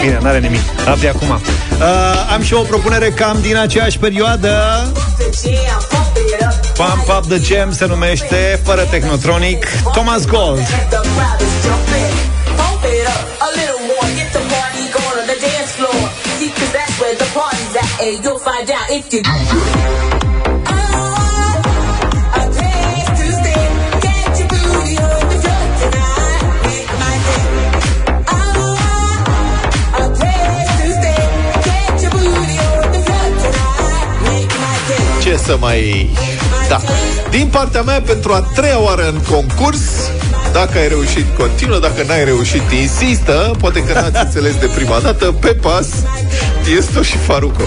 [0.00, 0.60] Bine, n-are nimic.
[0.86, 1.28] Afli acum.
[1.28, 1.38] Uh,
[2.32, 4.82] am și o propunere cam din aceeași perioadă.
[6.74, 10.60] Pump Up The Jam se numește, fără Technotronic, Thomas Gold.
[18.24, 20.11] you'll find out if you
[35.44, 36.10] să mai...
[36.68, 36.80] Da.
[37.30, 39.80] Din partea mea, pentru a treia oară în concurs,
[40.52, 41.78] dacă ai reușit, continuă.
[41.78, 43.50] Dacă n-ai reușit, insistă.
[43.58, 45.32] Poate că n-ați înțeles de prima dată.
[45.40, 45.88] Pe pas,
[46.76, 47.62] este și Faruco.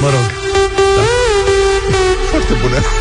[0.00, 0.26] Mă rog.
[0.96, 1.02] Da.
[2.30, 2.97] Foarte bună.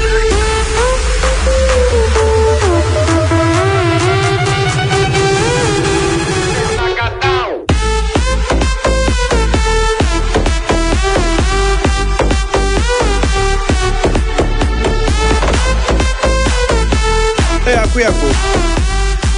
[17.97, 18.27] Cu, ia cu.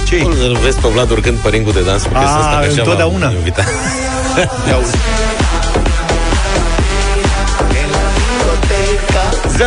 [0.06, 2.56] ce Îl vezi pe Vlad urcând pe ringul de dans cu piesa asta.
[2.56, 3.32] A, întotdeauna.
[4.68, 4.96] Ia uzi.
[9.60, 9.64] 0372069599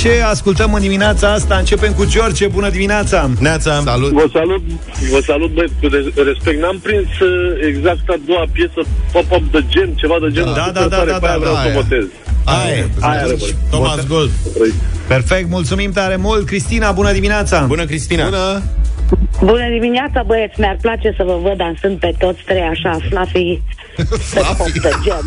[0.00, 1.56] Ce ascultăm în dimineața asta?
[1.56, 4.62] Începem cu George, bună dimineața Neața Salut Vă salut,
[5.10, 5.86] vă salut băieți, cu
[6.22, 6.60] respect.
[6.60, 7.28] N-am prins uh,
[7.66, 8.80] exact a doua piesă,
[9.12, 10.54] pop-up de gen, ceva de genul.
[10.54, 11.74] Da, super da, da, tare, da, pe aia da, vreau da, să aia.
[11.74, 12.04] votez.
[12.48, 13.38] Aia, Aia rămân.
[13.70, 14.30] Thomas Gold.
[15.06, 16.46] Perfect, mulțumim tare mult.
[16.46, 17.64] Cristina, bună dimineața.
[17.66, 18.24] Bună, Cristina.
[18.24, 18.62] Bună.
[19.40, 20.60] Bună dimineața, băieți!
[20.60, 23.62] Mi-ar place să vă văd dansând pe toți trei așa, fluffy,
[24.34, 25.24] pe pop de gen.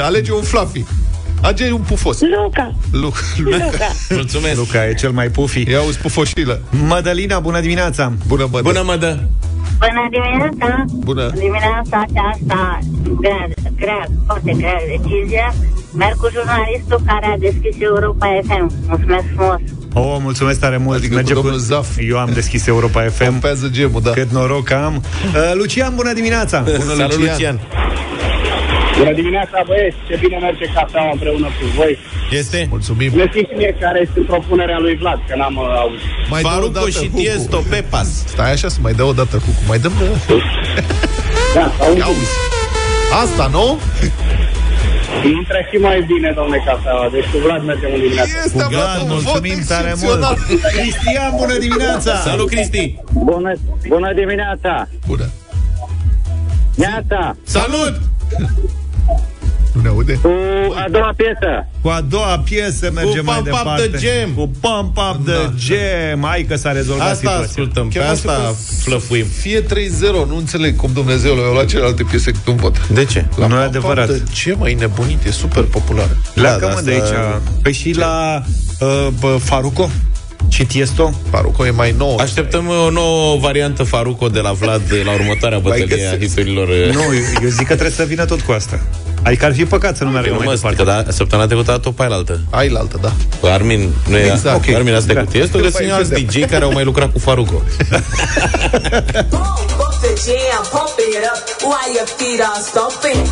[0.06, 0.84] Alege un fluffy.
[1.42, 2.18] Alege un pufos.
[2.20, 2.74] Luca!
[2.92, 3.88] Luc, Luca!
[4.10, 4.56] Mulțumesc.
[4.56, 5.70] Luca e cel mai pufi.
[5.70, 8.12] Ia uzi pufoșilă Mădălina, bună dimineața.
[8.26, 9.18] Bună, bă, Bună, mă dă
[9.78, 10.84] Bună dimineața!
[11.08, 12.78] Bună Dimineața aceasta,
[13.20, 15.52] grea, grea, foarte grea decizie.
[15.92, 18.70] Merg cu jurnalistul care a deschis Europa FM.
[18.88, 19.60] Mulțumesc frumos!
[19.92, 21.88] Oh, mulțumesc tare mult Adică Merge cu domnul Zaf.
[22.08, 26.60] Eu am deschis Europa FM Pompează gemul, da Cât noroc am uh, Lucian, bună dimineața
[26.60, 27.30] Bună, Salut, Lucian.
[27.32, 27.60] Lucian
[28.98, 29.96] Bună dimineața, băieți!
[30.08, 31.98] Ce bine merge cafeaua împreună cu voi.
[32.30, 36.10] Este Mulțumim Lăsiți mie care este propunerea lui Vlad, că n-am uh, auzit.
[36.30, 37.16] mai dă o Faruco dată și Hucu.
[37.18, 39.92] Tiesto pe pas Stai așa să mai dă o dată cu Mai dăm
[41.54, 42.34] Da, Ia auzi
[43.22, 43.78] Asta, nu?
[45.38, 47.08] Intră și mai bine, domnule cafeaua.
[47.12, 48.30] Deci cu Vlad mergem în dimineață.
[48.44, 50.36] Este, Cu bă, gard, un mulțumim vot tare excepțional.
[50.48, 53.52] mult Cristian, bună dimineața Salut, Cristi Bună,
[53.88, 54.88] bună dimineața!
[55.06, 55.26] Bună
[56.74, 57.36] Neața!
[57.42, 57.94] Salut
[59.76, 60.12] Nu ne aude?
[60.22, 60.30] Cu
[60.74, 61.66] a doua piesă.
[61.82, 64.30] Cu a doua piesă mergem Cu mai Pump Up departe the Jam.
[64.30, 65.52] Cu Pump Up the Da.
[65.58, 69.62] Jam Hai că s-a rezolvat Asta situația ascultăm, pe Chiar asta vreau să flăfuim Fie
[69.62, 69.66] 3-0,
[70.28, 72.88] nu înțeleg cum Dumnezeu le-a luat celelalte piese cât un vot.
[72.88, 73.24] De ce?
[73.36, 74.08] Nu e Papa adevărat.
[74.08, 75.24] De ce mai nebunit?
[75.24, 76.16] E super populară.
[76.34, 78.42] Pleacă Da, mă da, de asta- aici Păi și la
[78.80, 79.90] uh, bă, Faruco
[80.48, 82.20] și Tiesto Faruco e mai nouă.
[82.20, 86.28] Așteptăm o nouă variantă Faruco de la Vlad la următoarea Mai bătălie a găsesc.
[86.34, 86.68] hiturilor.
[86.68, 87.00] Nu,
[87.42, 88.80] eu zic că trebuie să vină tot cu asta
[89.26, 91.70] Adică ar fi păcat să nu meargă Nu mai mă, departe că da, săptămâna trecută
[91.70, 92.40] a dat-o pe aia la altă.
[92.50, 93.12] Ai la altă, da.
[93.40, 94.56] Cu Armin, nu e Exact.
[94.56, 94.74] ok.
[94.74, 95.18] Armin asta Da.
[95.18, 95.24] da.
[95.24, 96.24] cu Tiesto, Mai găsim alți vedem.
[96.26, 97.58] DJ care au mai lucrat cu Faruco.
[99.34, 103.22] Pump up the jam, pump it up while your feet are stomping.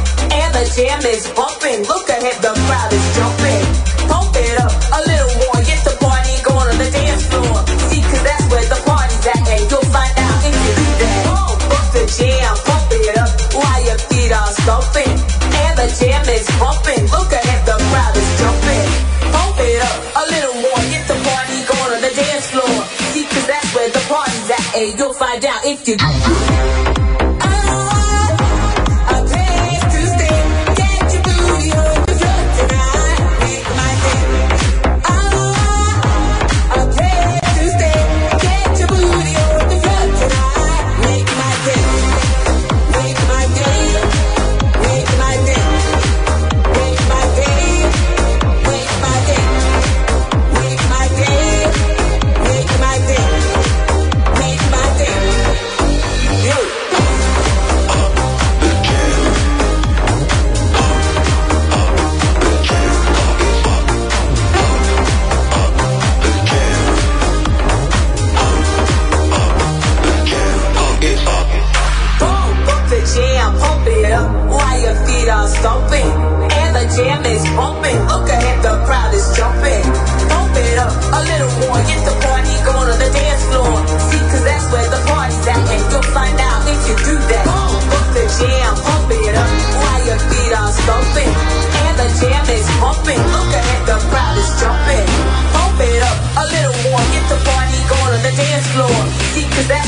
[0.41, 1.81] And the jam is bumping.
[1.93, 3.65] Look ahead, the crowd is jumping.
[4.11, 7.59] Pump it up a little more, get the party going on the dance floor.
[7.91, 11.21] See, cause that's where the party's at, and you'll find out if you do that.
[11.29, 15.14] Pump up the jam, pump it up while your feet are stomping.
[16.25, 17.05] Jam is bumping.
[17.11, 18.89] Look ahead, the crowd is jumping.
[19.33, 22.85] Pump it up a little more, get the party going on the dance floor.
[23.13, 26.94] See, cause that's where the party's at, and you'll find out if you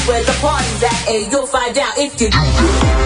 [0.06, 3.05] where the party's at, and you'll find out if you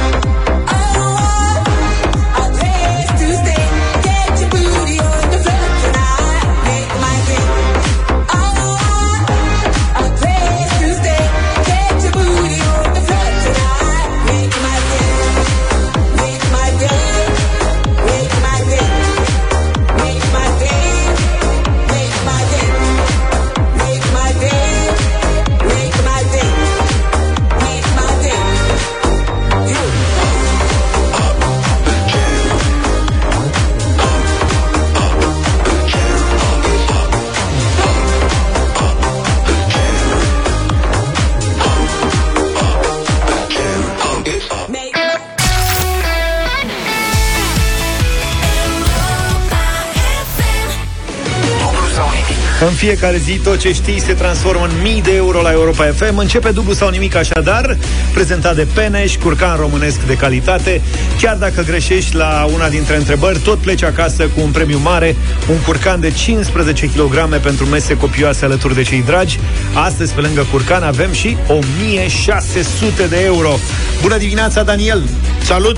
[52.81, 56.17] fiecare zi, tot ce știi se transformă în mii de euro la Europa FM.
[56.17, 57.77] Începe dublu sau nimic așadar,
[58.15, 60.81] prezentat de Peneș, curcan românesc de calitate.
[61.21, 65.17] Chiar dacă greșești la una dintre întrebări, tot pleci acasă cu un premiu mare,
[65.51, 69.39] un curcan de 15 kg pentru mese copioase alături de cei dragi.
[69.75, 73.59] Astăzi, pe lângă curcan, avem și 1600 de euro.
[74.03, 75.03] Bună dimineața, Daniel!
[75.43, 75.77] Salut!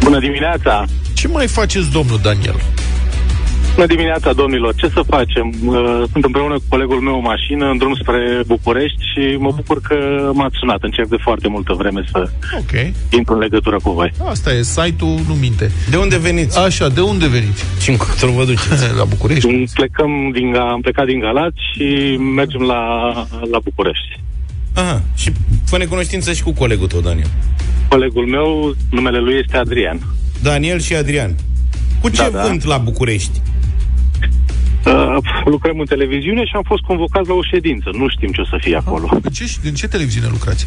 [0.00, 0.84] Bună dimineața!
[1.12, 2.77] Ce mai faceți, domnul Daniel?
[3.78, 4.74] Bună dimineața, domnilor!
[4.74, 5.46] Ce să facem?
[5.64, 9.80] Uh, Sunt împreună cu colegul meu în mașină, în drum spre București și mă bucur
[9.80, 9.96] că
[10.34, 10.78] m-ați sunat.
[10.82, 12.72] Încerc de foarte multă vreme să Ok.
[13.10, 14.12] intru în legătură cu voi.
[14.28, 15.70] Asta e, site-ul nu minte.
[15.90, 16.58] De unde veniți?
[16.58, 17.64] Așa, de unde veniți?
[17.80, 18.84] Și încotro vă duceți?
[19.00, 19.64] La București?
[19.74, 22.82] Plecăm din, Ga- am plecat din Galați și mergem la,
[23.52, 24.20] la București.
[24.74, 25.32] Aha, și
[25.64, 27.30] fă cunoștință și cu colegul tău, Daniel.
[27.88, 29.98] Colegul meu, numele lui este Adrian.
[30.42, 31.34] Daniel și Adrian.
[32.00, 32.42] Cu ce Da, da.
[32.46, 33.40] vânt la București?
[34.86, 37.88] Uh, lucrăm în televiziune și am fost convocați la o ședință.
[37.92, 39.08] Nu știm ce o să fie acolo.
[39.22, 40.66] În ce, în ce televiziune lucrați?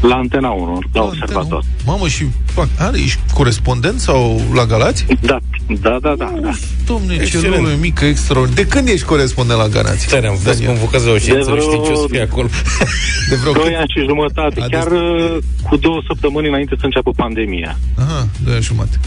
[0.00, 1.62] La Antena 1, la observator.
[1.84, 5.04] Mamă, și fac, are, ești corespondent sau la Galați?
[5.20, 5.38] Da,
[5.80, 6.32] da, da, da.
[6.42, 6.50] da.
[6.86, 7.54] Domne, ce Excelent.
[7.56, 8.64] lume mică, extraordinar.
[8.64, 10.08] De când ești corespondent la Galați?
[10.08, 10.66] Tare, am fost Daniel?
[10.66, 12.46] convocați la o ședință, De nu vreo- știi ce o să fie acolo.
[13.30, 13.74] De vreo Doi cât?
[13.76, 15.36] ani și jumătate, A, chiar uh,
[15.68, 17.78] cu două săptămâni înainte să înceapă pandemia.
[17.98, 18.98] Aha, doi ani și jumătate.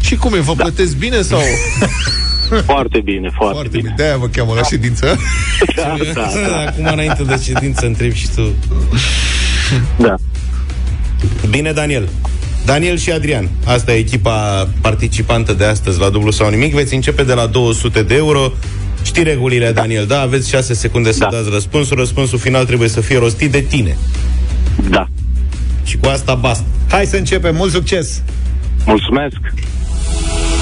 [0.00, 0.62] Și cum e, vă Da.
[0.62, 1.40] plătesc bine sau?
[2.64, 3.82] Foarte bine, foarte, Foarte bine.
[3.82, 3.94] bine.
[3.96, 5.16] De-aia vă cheamă la ședință.
[5.76, 6.60] Da, da, da.
[6.66, 8.42] Acum, înainte de ședință, întreb și tu.
[9.96, 10.14] da.
[11.50, 12.08] Bine, Daniel.
[12.64, 13.48] Daniel și Adrian.
[13.64, 16.74] Asta e echipa participantă de astăzi la dublu sau nimic.
[16.74, 18.52] Veți începe de la 200 de euro.
[19.02, 20.20] Știi regulile, Daniel, da?
[20.20, 21.28] Aveți 6 secunde să Da.
[21.36, 21.96] dați răspunsul.
[21.96, 23.96] Răspunsul final trebuie să fie rostit de tine.
[24.90, 25.08] da.
[25.84, 26.64] Și cu asta basta.
[26.90, 28.22] Hai să începem, mult succes!
[28.86, 29.36] Mulțumesc!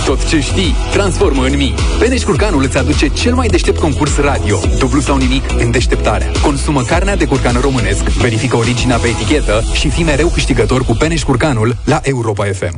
[0.09, 1.75] Tot ce știi, transformă în mii.
[1.99, 4.59] Peneș Curcanul îți aduce cel mai deștept concurs radio.
[4.79, 6.31] Dublu sau nimic în deșteptarea.
[6.42, 11.23] Consumă carnea de curcan românesc, verifică originea pe etichetă și fii mereu câștigător cu Peneș
[11.23, 12.77] Curcanul la Europa FM.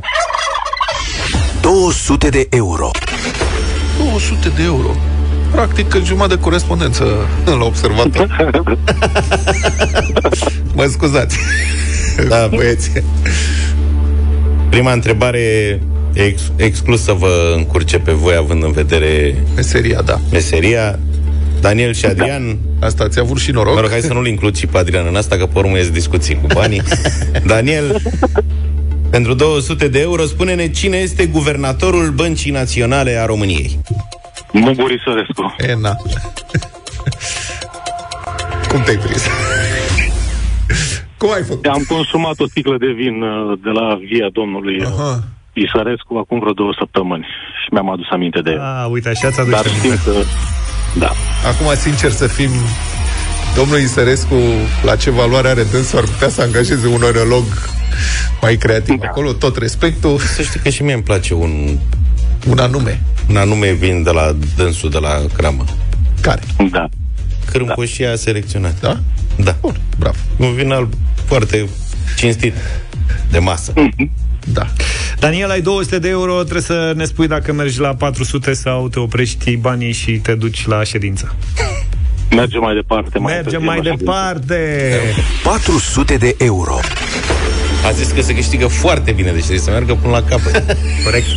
[1.61, 2.91] 200 de euro.
[3.97, 4.95] 200 de euro.
[5.51, 8.35] Practic, jumătate de corespondență la observator.
[10.75, 11.37] mă scuzați.
[12.27, 12.91] Da, băieți.
[14.69, 15.79] Prima întrebare
[16.13, 20.19] e ex- exclus să vă încurce pe voi, având în vedere Meseria, da.
[20.31, 20.99] meseria.
[21.61, 23.73] Daniel și Adrian, Asta ți-a avut și noroc.
[23.73, 25.89] Mă rog, hai să nu-l includ și pe Adrian în asta, că pe urmă ies
[25.89, 26.81] discuții cu banii.
[27.45, 28.01] Daniel,
[29.09, 33.79] pentru 200 de euro, spune-ne cine este guvernatorul Băncii Naționale a României.
[34.51, 35.55] Muguri Sărescu.
[35.57, 35.95] E, na.
[38.67, 39.23] Cum te-ai prins?
[41.17, 41.65] Cum ai făcut?
[41.65, 45.23] Am consumat o sticlă de vin uh, de la via domnului uh, Aha.
[45.53, 47.25] Isărescu acum vreo două săptămâni
[47.63, 48.59] și mi-am adus aminte de el.
[48.59, 50.11] A, uite, așa ți-a dus Dar știm că...
[50.99, 51.11] Da.
[51.47, 52.49] Acum, sincer să fim,
[53.55, 54.35] domnul Isărescu,
[54.83, 57.43] la ce valoare are dânsul, ar putea să angajeze un orolog
[58.41, 58.99] mai creativ.
[58.99, 59.07] Da.
[59.07, 61.77] Acolo tot respectul, Să știi că și mie îmi place un,
[62.47, 63.01] un anume.
[63.29, 65.63] un anume vin de la dânsul, de la cramă.
[66.21, 66.41] Care?
[66.71, 66.89] Da.
[67.51, 68.79] Cârmcoșia selecționat.
[68.79, 68.97] Da?
[69.35, 69.55] Da.
[69.61, 70.17] Bun, bravo.
[70.37, 70.93] Un vin alb
[71.25, 71.69] foarte
[72.17, 72.53] cinstit,
[73.31, 73.73] de masă.
[74.53, 74.67] Da.
[75.19, 78.99] Daniel, ai 200 de euro, trebuie să ne spui dacă mergi la 400 sau te
[78.99, 81.35] oprești banii și te duci la ședință.
[82.35, 83.19] Mergem mai departe.
[83.19, 84.03] Mai Mergem târziu mai la ședință.
[84.03, 84.99] departe!
[85.43, 86.79] 400 de euro.
[87.87, 90.77] A zis că se câștigă foarte bine, deci trebuie să meargă până la capăt.
[91.05, 91.27] Corect.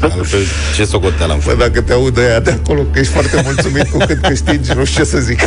[0.00, 0.40] Altfel,
[0.76, 1.58] ce socoteală am Bă, făcut?
[1.58, 5.04] dacă te aud aia de acolo că ești foarte mulțumit cu cât câștigi, nu știu
[5.04, 5.40] ce să zic.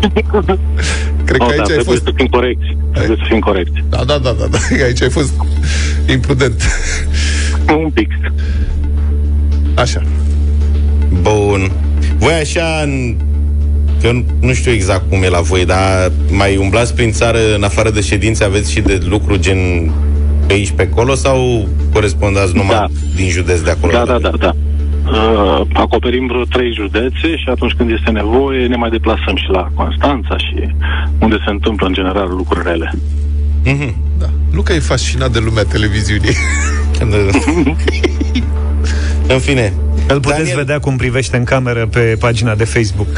[1.24, 2.02] Cred că Oh, da, aici ai trebuie fost...
[2.04, 2.76] să fim corecți.
[2.92, 3.72] Trebuie să fim corecți.
[3.88, 4.58] Da, da, da, da, da.
[4.86, 5.32] Aici ai fost
[6.10, 6.62] imprudent.
[7.84, 8.08] Un pic.
[9.74, 10.02] Așa.
[11.20, 11.70] Bun.
[12.18, 13.16] Voi așa, în...
[14.04, 17.62] eu nu- nu știu exact cum e la voi, dar mai umblați prin țară, în
[17.62, 19.90] afară de ședințe, aveți și de lucru gen
[20.46, 22.86] pe aici, pe acolo, sau corespondați numai Da.
[23.16, 23.92] din județ de acolo?
[23.92, 24.54] Da, da, da, da.
[25.06, 29.70] Uh, acoperim vreo trei județe și atunci când este nevoie ne mai deplasăm și la
[29.74, 30.74] Constanța și
[31.18, 32.92] unde se întâmplă în general lucruri rele.
[33.64, 33.94] Mhm.
[34.18, 34.26] Da.
[34.52, 36.34] Luca e fascinat de lumea televiziunii.
[36.98, 37.12] Când-
[39.26, 39.72] în fine.
[40.08, 43.08] Îl puteți Daniel, vedea cum privește în cameră pe pagina de Facebook.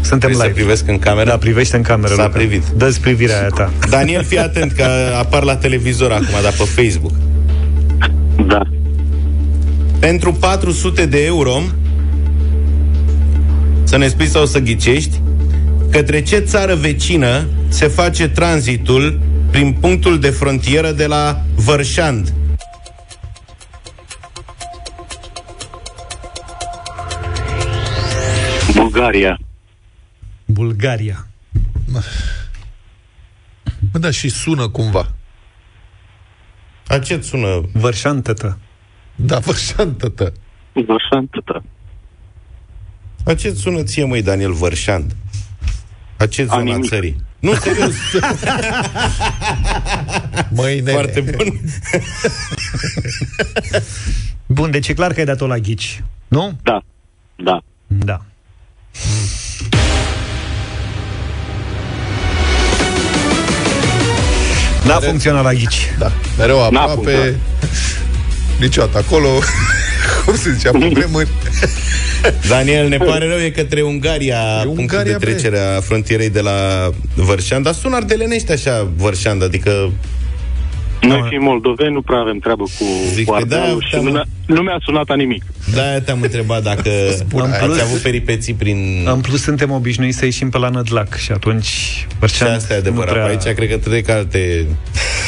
[0.00, 0.54] Suntem Trebuie să live.
[0.60, 1.28] privesc în cameră?
[1.28, 2.14] Da, privește în cameră.
[2.14, 2.36] S-a Luca.
[2.38, 2.62] privit.
[2.76, 3.70] Dă-ți privirea aia ta.
[3.90, 4.84] Daniel, fii atent că
[5.18, 7.12] apar la televizor acum, dar pe Facebook.
[8.46, 8.60] Da.
[10.00, 11.62] Pentru 400 de euro,
[13.84, 15.20] să ne spui sau să ghicești,
[15.90, 22.32] către ce țară vecină se face tranzitul prin punctul de frontieră de la Vărșand?
[28.74, 29.38] Bulgaria.
[30.44, 31.26] Bulgaria.
[33.92, 35.12] Bă, da, și sună cumva.
[36.86, 37.60] A ce sună?
[37.72, 38.58] Vărșantătă.
[39.20, 40.32] Da, vărșantătă.
[40.72, 41.62] Vărșantătă.
[43.24, 45.16] A ce sună ție, măi, Daniel Vărșand?
[46.16, 46.88] A ce zona nimic.
[46.88, 47.16] țării?
[47.38, 47.94] Nu, serios.
[50.56, 50.92] Măi, nene.
[50.92, 51.60] Foarte bun.
[54.46, 56.02] Bun, deci e clar că ai dat-o la ghici.
[56.28, 56.58] Nu?
[56.62, 56.82] Da.
[57.36, 57.60] Da.
[57.86, 58.20] Da.
[64.84, 65.94] N-a funcționat la ghici.
[65.98, 67.36] Da, mereu N-a aproape.
[68.58, 68.90] Funcționat.
[68.92, 69.28] Niciodată acolo.
[70.24, 71.28] Cum se zicea, pe vremuri.
[72.48, 76.40] Daniel, ne pare rău, e către Ungaria, E punctul Ungaria, de trecere a frontierei de
[76.40, 79.92] la Vărșand, dar sună ardelenește așa Vărșand, adică
[81.00, 84.04] Noi fiind moldoveni nu prea avem treabă cu, Zic cu că da, Ardealul și te-am-
[84.04, 85.42] nu mi-a, nu mi-a sunat a nimic.
[85.74, 86.90] de-aia te-am întrebat dacă
[87.32, 89.02] În ați plus- avut peripeții prin...
[89.14, 91.64] În plus, suntem obișnuiți să ieșim pe la Nădlac și atunci...
[91.64, 93.12] Și Vărșand asta e nu adevărat.
[93.12, 94.66] prea- Aici cred că trec ca alte...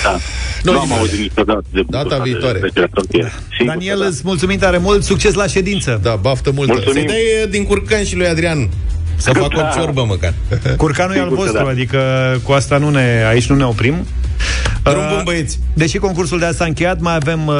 [0.02, 0.16] Da.
[0.62, 0.98] Nu, Nu, am nimic.
[1.00, 2.52] auzit niciodată de Data bucata viitoare.
[2.52, 3.30] De trecerea frontierei.
[3.59, 4.09] Sigur Daniel, că da.
[4.09, 6.00] îți mulțumim tare mult, succes la ședință.
[6.02, 6.72] Da, baftă multă.
[6.72, 7.00] Mulțumim.
[7.09, 8.68] Să dai din curcan și lui Adrian
[9.16, 9.68] să facă o Da.
[9.76, 10.35] ciorbă măcar.
[10.76, 11.70] Curcanul e al Sigur că vostru, da.
[11.70, 12.00] adică
[12.44, 13.94] cu asta nu ne, aici nu ne oprim.
[14.82, 15.58] Drum Uh, bun, băieți!
[15.74, 17.54] Deși concursul de azi s-a încheiat, mai avem uh,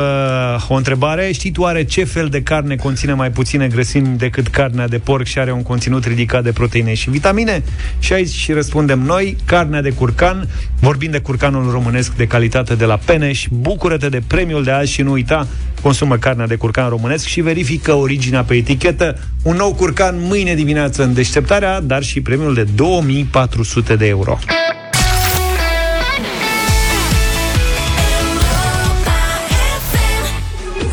[0.69, 1.33] o întrebare.
[1.33, 5.25] Știi tu oare ce fel de carne conține mai puține grăsimi decât carnea de porc
[5.25, 7.63] și are un conținut ridicat de proteine și vitamine?
[7.99, 10.49] Și aici și răspundem noi, carnea de curcan,
[10.81, 15.03] vorbind de curcanul românesc de calitate de la Peneș, bucură-te de premiul de azi și
[15.03, 15.47] nu uita,
[15.83, 19.19] consumă carnea de curcan românesc și verifică originea pe etichetă.
[19.43, 24.39] Un nou curcan mâine dimineață în deșteptarea, dar și premiul de 2400 de euro.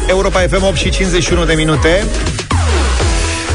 [0.07, 2.05] Europa FM 8 și 51 de minute.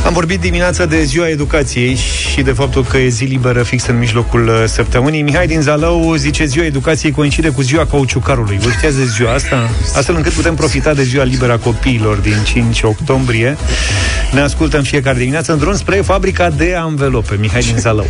[0.05, 3.99] Am vorbit dimineața de ziua educației și de faptul că e zi liberă fix în
[3.99, 5.23] mijlocul uh, săptămânii.
[5.23, 8.59] Mihai din Zalău zice ziua educației coincide cu ziua cauciucarului.
[8.59, 9.71] Vă știați de ziua asta?
[9.97, 13.57] Astfel încât putem profita de ziua liberă a copiilor din 5 octombrie.
[14.33, 17.37] Ne ascultă în fiecare dimineață în drum spre fabrica de anvelope.
[17.41, 18.07] Mihai din Zalău.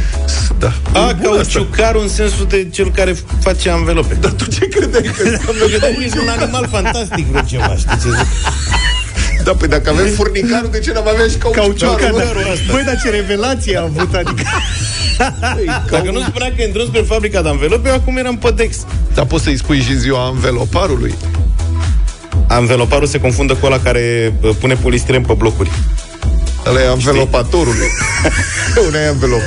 [0.59, 0.72] Da.
[0.92, 4.14] A, cauciucarul în sensul de cel care face anvelope.
[4.14, 7.98] Dar Tu ce credeai că eu credeam că e un animal fantastic vreo ceva, știi
[8.02, 8.26] ce zic?
[9.44, 11.74] Da, păi dacă avem furnicarul, de ce n-am avea și cauciucarul?
[11.78, 12.72] Cauciucarul ăsta.
[12.72, 14.42] Băi, dar ce revelație a avut, adică...
[15.90, 18.52] Dacă nu spunea că e în drum spre fabrica de anvelope, eu acum eram pe
[18.57, 18.76] Dex.
[19.14, 21.14] Dar poți să-i spui și ziua anveloparului.
[22.48, 25.70] Anveloparul se confundă cu ăla care uh, pune polistiren pe blocuri.
[26.66, 27.88] Ăla e anvelopatorului.
[28.88, 29.40] Una e anvelop.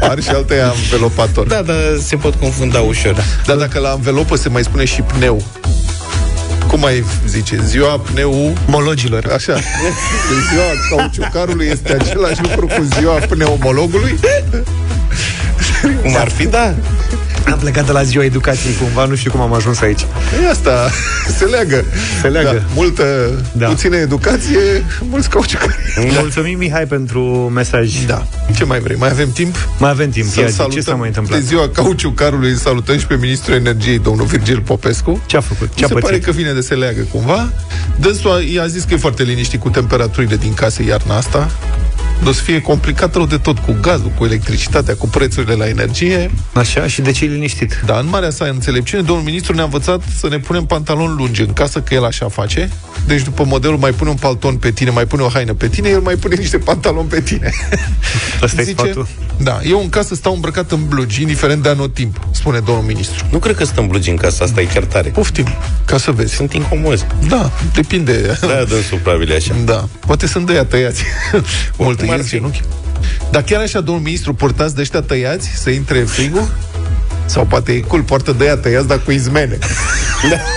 [0.00, 1.46] Are și alta e anvelopator.
[1.46, 3.14] Da, dar se pot confunda ușor.
[3.14, 3.22] Da.
[3.46, 5.42] Dar dacă la anvelopă se mai spune și pneu,
[6.68, 7.58] cum mai zice?
[7.64, 8.52] Ziua pneu...
[8.66, 9.30] Mologilor.
[9.34, 9.52] Așa.
[9.52, 9.62] Deci
[10.50, 14.18] ziua cauciucarului este același lucru cu ziua pneumologului?
[16.02, 16.74] Cum ar fi, da.
[17.46, 20.00] Am plecat de la ziua educației cumva, nu știu cum am ajuns aici.
[20.44, 20.90] E asta,
[21.38, 21.84] se leagă.
[22.20, 22.52] Se leagă.
[22.52, 23.02] Da, multă,
[23.52, 23.58] Da.
[23.58, 23.66] da.
[23.66, 24.58] puțină educație,
[25.00, 25.76] mulți cauciucari.
[26.20, 27.20] Mulțumim, Mihai, pentru
[27.54, 28.04] mesaj.
[28.06, 28.26] Da.
[28.56, 28.96] Ce mai vrei?
[28.96, 29.56] Mai avem timp?
[29.78, 30.30] Mai avem timp.
[30.30, 31.38] Să Ia zi, ce s-a mai întâmplat?
[31.38, 35.22] De ziua cauciucarului îl salutăm și pe ministrul energiei, domnul Virgil Popescu.
[35.26, 35.66] Ce a făcut?
[35.68, 36.08] Ce Mi a se pățit?
[36.08, 37.52] pare că vine de se leagă cumva.
[38.00, 41.50] Dânsul a- i-a zis că e foarte liniștit cu temperaturile din case iarna asta.
[42.26, 46.30] O să fie complicat rău de tot cu gazul, cu electricitatea, cu prețurile la energie.
[46.52, 47.82] Așa, și de ce e liniștit?
[47.86, 51.52] Da, în marea sa înțelepciune, domnul ministru ne-a învățat să ne punem pantaloni lungi în
[51.52, 52.70] casă, că el așa face.
[53.06, 55.88] Deci după modelul mai pune un palton pe tine, mai pune o haină pe tine,
[55.88, 57.52] el mai pune niște pantaloni pe tine.
[58.42, 59.06] Asta e sfatul?
[59.36, 63.26] Da, eu în casă stau îmbrăcat în blugi, indiferent de anotimp, spune domnul ministru.
[63.30, 65.08] Nu cred că stăm blugi în casa asta, e chiar tare.
[65.08, 65.46] Poftim,
[65.84, 66.34] ca să vezi.
[66.34, 67.06] Sunt incomozi.
[67.28, 68.38] Da, depinde.
[68.40, 69.54] Da, dăm supravile așa.
[69.64, 71.02] Da, poate sunt de ea tăiați.
[71.78, 72.30] Mult ar în fi.
[72.30, 72.62] genunchi.
[73.30, 76.48] Dar chiar așa, domnul ministru, purtați de ăștia tăiați să intre frigul?
[77.26, 79.58] Sau poate e cool, poartă de ea tăiați, dar cu izmene.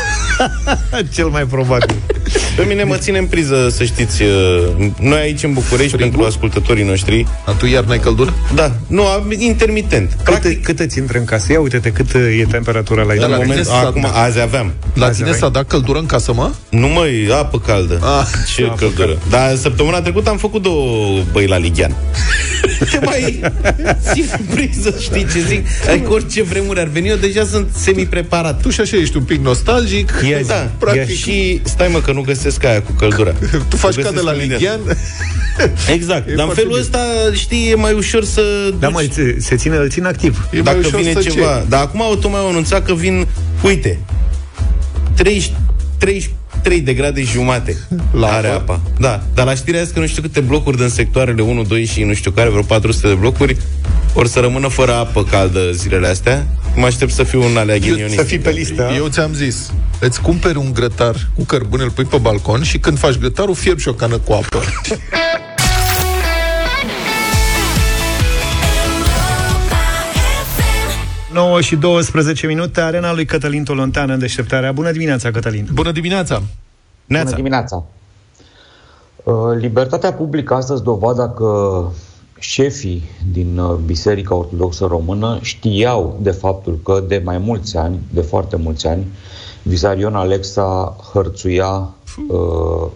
[1.14, 1.96] Cel mai probabil.
[2.56, 6.84] Pe mine mă ține în priză, să știți, uh, noi aici în București, pentru ascultătorii
[6.84, 7.26] noștri...
[7.46, 8.34] A, tu iar n-ai căldură?
[8.56, 10.18] Da, nu, am- intermitent.
[10.24, 11.52] Cât, cât îți intră în casă?
[11.52, 13.28] Ia uite-te cât e temperatura la În ea.
[13.28, 14.72] moment, acum, azi aveam.
[14.94, 15.42] La Azi tine aveai?
[15.42, 16.50] s-a dat căldură în casă, mă?
[16.70, 18.00] Nu măi, apă caldă.
[18.20, 19.18] Ah, Ce apă căldură.
[19.30, 21.96] Dar săptămâna trecută am făcut două băi la Ligian.
[22.90, 23.42] Te mai
[24.14, 25.66] țin în priză, știi ce zic?
[25.90, 28.62] Adică orice vremuri ar veni, eu deja sunt semi-preparat.
[28.62, 30.12] Tu și așa ești un pic nostalgic.
[30.30, 30.48] Ia zi.
[30.48, 31.16] Da, Practic.
[31.18, 33.32] și stai mă că nu găsesc aia cu căldura.
[33.70, 34.60] Tu faci O ca de găsesc la imediat.
[34.60, 34.80] Ligian.
[35.96, 36.82] Exact, E dar în foarte felul bine.
[36.82, 37.00] ăsta,
[37.34, 38.42] știi, e mai ușor să
[38.80, 40.48] Da, duci- mă, se, se ține, îl țin activ.
[40.52, 41.58] E mai Dacă ușor vine să ceva.
[41.60, 41.66] ce?
[41.70, 43.28] Dar acum tocmai au anunțat că vin,
[43.64, 44.00] uite,
[45.16, 45.52] 30,
[46.62, 47.78] 33 de grade jumate
[48.12, 48.72] La are apă?
[48.72, 48.82] apa.
[49.00, 52.04] Da, dar la știrea asta că nu știu câte blocuri din sectoarele 1, 2 și
[52.04, 53.58] nu știu care, vreo 400 de blocuri,
[54.14, 56.48] or să rămână fără apă caldă zilele astea.
[56.76, 58.16] Mă aștept să fiu un alea ghinionist.
[58.18, 58.92] Să fii pe listă.
[58.96, 62.98] Eu ți-am zis, îți cumperi un grătar cu cărbune, îl pui pe balcon și când
[62.98, 64.62] faci grătarul, fierbi și o cană cu apă.
[71.34, 74.72] 9 și 12 minute, arena lui Cătălin Tolontan în deșteptarea.
[74.72, 75.68] Bună dimineața, Cătălin!
[75.74, 76.36] Bună dimineața!
[76.36, 76.50] Bună
[77.06, 77.36] Neața.
[77.36, 77.84] dimineața!
[79.24, 81.84] Uh, Libertatea publică astăzi dovada că
[82.40, 88.22] șefii din uh, Biserica Ortodoxă Română știau de faptul că de mai mulți ani, de
[88.22, 89.08] foarte mulți ani,
[89.64, 91.90] Visarion Alexa hărțuia
[92.28, 92.90] uh,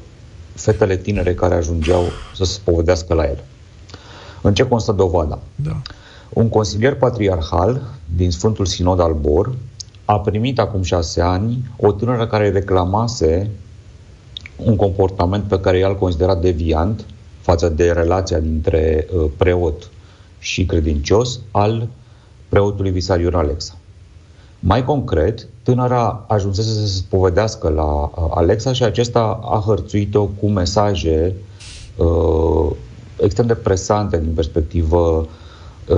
[0.54, 2.04] fetele tinere care ajungeau
[2.36, 3.44] să se spovedească la el.
[4.42, 5.40] În ce constă dovada?
[5.56, 5.82] Da.
[6.30, 7.82] Un consilier patriarhal
[8.16, 9.56] din Sfântul Sinod al Bor
[10.06, 13.50] a primit acum șase ani o tânără care reclamase
[14.66, 17.06] un comportament pe care el considera deviant
[17.42, 19.90] față de relația dintre uh, preot
[20.40, 21.88] și credincios al
[22.50, 23.78] preotului Visarion Alexa.
[24.60, 30.48] Mai concret, tânăra ajunsese să se spovedească la uh, Alexa și acesta a hărțuit-o cu
[30.48, 31.36] mesaje
[31.96, 32.72] uh,
[33.20, 35.26] extrem de presante din perspectivă uh,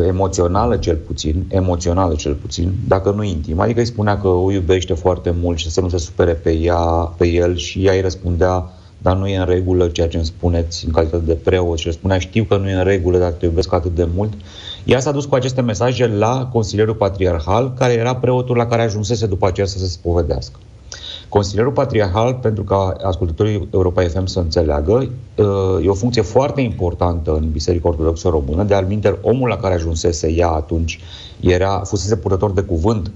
[0.07, 3.59] emoțională cel puțin, emoțională cel puțin, dacă nu intim.
[3.59, 6.77] Adică îi spunea că o iubește foarte mult și să nu se supere pe ea,
[7.17, 10.85] pe el și ea îi răspundea dar nu e în regulă ceea ce îmi spuneți
[10.85, 13.45] în calitate de preot și îl spunea știu că nu e în regulă, dar te
[13.45, 14.33] iubesc atât de mult.
[14.83, 19.25] Ea s-a dus cu aceste mesaje la consilierul patriarhal, care era preotul la care ajunsese
[19.25, 20.59] după aceea să se spovedească.
[21.29, 27.35] Consilierul patriarhal, pentru ca ascultătorii Europa FM să înțeleagă, uh, e o funcție foarte importantă
[27.35, 28.63] în Biserica Ortodoxă Română.
[28.63, 30.99] De alminte, omul la care ajunsese ea atunci
[31.39, 33.11] era, fusese purtător de cuvânt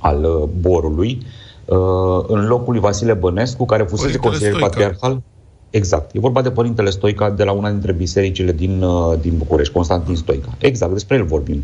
[0.00, 1.26] al uh, borului,
[1.64, 4.68] uh, în locul lui Vasile Bănescu, care fusese Părintele consilier Stoica.
[4.68, 5.22] patriarhal.
[5.70, 6.14] Exact.
[6.14, 10.16] E vorba de Părintele Stoica de la una dintre bisericile din, uh, din București, Constantin
[10.16, 10.48] Stoica.
[10.58, 11.62] Exact, despre el vorbim.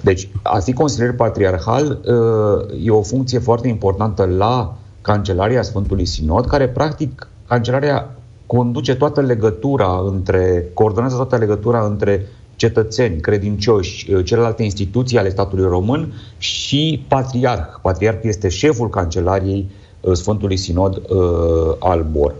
[0.00, 6.46] Deci, a fi consilier patriarhal uh, e o funcție foarte importantă la Cancelaria Sfântului Sinod,
[6.46, 8.10] care practic Cancelaria
[8.46, 12.26] conduce toată legătura între, coordonează toată legătura între
[12.56, 17.66] cetățeni, credincioși, uh, celelalte instituții ale statului român și patriarh.
[17.82, 19.70] Patriarh este șeful Cancelariei
[20.00, 22.34] uh, Sfântului Sinod uh, al Bor.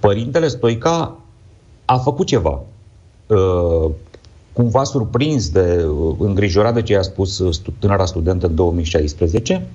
[0.00, 1.16] Părintele Stoica
[1.84, 2.60] a făcut ceva.
[3.26, 3.90] Uh,
[4.52, 9.66] cumva surprins de, uh, îngrijorat de ce i-a spus uh, stu- tânăra studentă în 2016,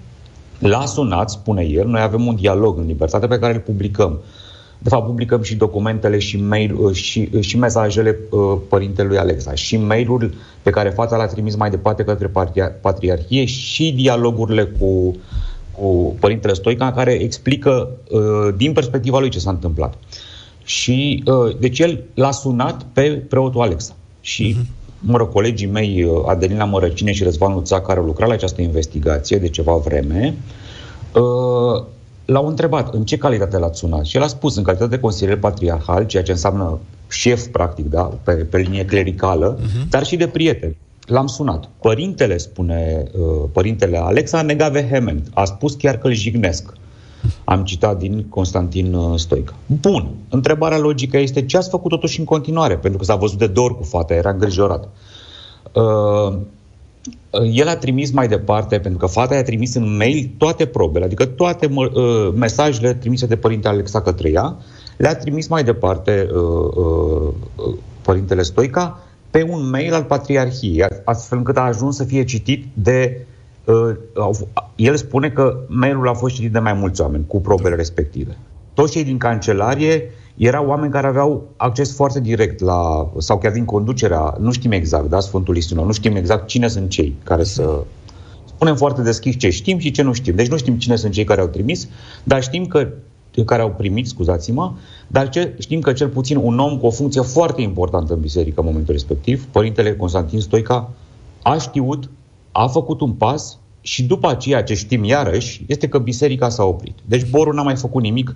[0.67, 4.19] l-a sunat, spune el, noi avem un dialog în libertate pe care îl publicăm.
[4.79, 9.53] De fapt, publicăm și documentele și, mail, uh, și, uh, și mesajele uh, părintelui Alexa
[9.53, 15.15] și mail-ul pe care fata l-a trimis mai departe către patria- patriarhie și dialogurile cu,
[15.71, 19.93] cu părintele Stoica care explică uh, din perspectiva lui ce s-a întâmplat.
[20.63, 23.95] Și uh, deci el l-a sunat pe preotul Alexa.
[24.21, 24.55] Și,
[25.05, 28.61] mă rog, colegii mei, uh, Adelina Mărăcine și Răzvan Luța, care au lucrat la această
[28.61, 30.35] investigație de ceva vreme,
[31.15, 31.83] uh,
[32.25, 34.05] l-au întrebat în ce calitate l-ați sunat.
[34.05, 36.79] Și el a spus în calitate de consilier patriarhal, ceea ce înseamnă
[37.09, 39.89] șef, practic, da, pe, pe linie clericală, uh-huh.
[39.89, 40.75] dar și de prieten.
[41.05, 41.69] L-am sunat.
[41.81, 45.27] Părintele, spune uh, părintele Alexa, a negat vehement.
[45.33, 46.73] A spus chiar că îl jignesc.
[47.43, 49.53] Am citat din Constantin uh, Stoica.
[49.81, 50.09] Bun.
[50.29, 52.77] Întrebarea logică este ce ați făcut totuși în continuare?
[52.77, 54.89] Pentru că s-a văzut de două ori cu fata, era îngrijorat.
[55.73, 56.37] Uh,
[57.53, 61.25] el a trimis mai departe, pentru că fata i-a trimis în mail toate probele, adică
[61.25, 64.57] toate uh, mesajele trimise de părinte Alexa către ea,
[64.97, 66.83] le-a trimis mai departe uh,
[67.55, 68.99] uh, părintele Stoica
[69.29, 73.32] pe un mail al Patriarhiei, astfel încât a ajuns să fie citit de uh,
[74.75, 78.37] el spune că mailul a fost citit de mai mulți oameni cu probele respective.
[78.73, 83.65] Toți cei din cancelarie erau oameni care aveau acces foarte direct la, sau chiar din
[83.65, 87.83] conducerea, nu știm exact, da, Sfântul Istinor, nu știm exact cine sunt cei care să...
[88.45, 90.35] Spunem foarte deschis ce știm și ce nu știm.
[90.35, 91.87] Deci nu știm cine sunt cei care au trimis,
[92.23, 92.87] dar știm că
[93.45, 94.71] care au primit, scuzați-mă,
[95.07, 98.59] dar ce, știm că cel puțin un om cu o funcție foarte importantă în biserică
[98.59, 100.89] în momentul respectiv, Părintele Constantin Stoica,
[101.41, 102.09] a știut,
[102.55, 106.97] a făcut un pas și după aceea ce știm iarăși este că biserica s-a oprit.
[107.05, 108.35] Deci Borul n-a mai făcut nimic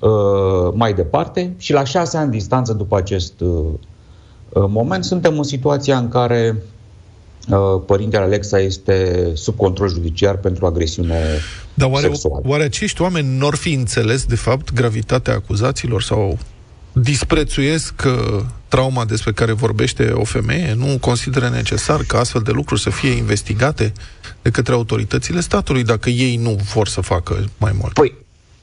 [0.00, 3.48] uh, mai departe și la șase ani distanță după acest uh,
[4.48, 6.62] uh, moment suntem în situația în care
[7.48, 11.20] uh, părintele Alexa este sub control judiciar pentru agresiune
[11.74, 12.44] Dar oare, sexuală.
[12.48, 16.38] oare acești oameni n-or fi înțeles, de fapt, gravitatea acuzațiilor sau
[16.92, 20.74] disprețuiesc uh, trauma despre care vorbește o femeie?
[20.74, 23.92] Nu consideră necesar ca astfel de lucruri să fie investigate
[24.42, 27.92] de către autoritățile statului dacă ei nu vor să facă mai mult?
[27.92, 28.14] Păi,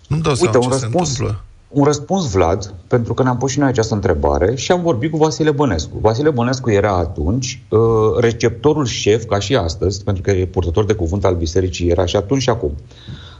[0.07, 1.43] nu-mi dau uite, seama un ce răspuns, se întâmplă.
[1.69, 5.17] un răspuns, Vlad, pentru că ne-am pus și noi această întrebare și am vorbit cu
[5.17, 5.97] Vasile Bănescu.
[6.01, 7.79] Vasile Bănescu era atunci uh,
[8.19, 12.15] receptorul șef, ca și astăzi, pentru că e purtător de cuvânt al bisericii, era și
[12.15, 12.75] atunci și acum,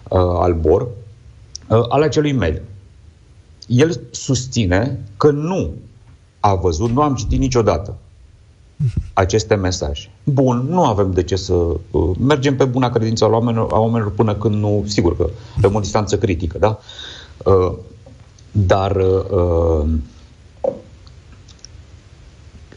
[0.10, 2.62] uh, al BOR, uh, al acelui mail.
[3.68, 5.72] El susține că nu
[6.40, 7.96] a văzut, nu am citit niciodată
[9.14, 10.10] aceste mesaje.
[10.24, 14.12] Bun, nu avem de ce să uh, mergem pe buna credință a oamenilor, a oamenilor
[14.12, 15.30] până când nu, sigur că
[15.62, 16.80] pe o distanță critică, da?
[17.46, 17.74] Uh,
[18.52, 19.90] dar uh,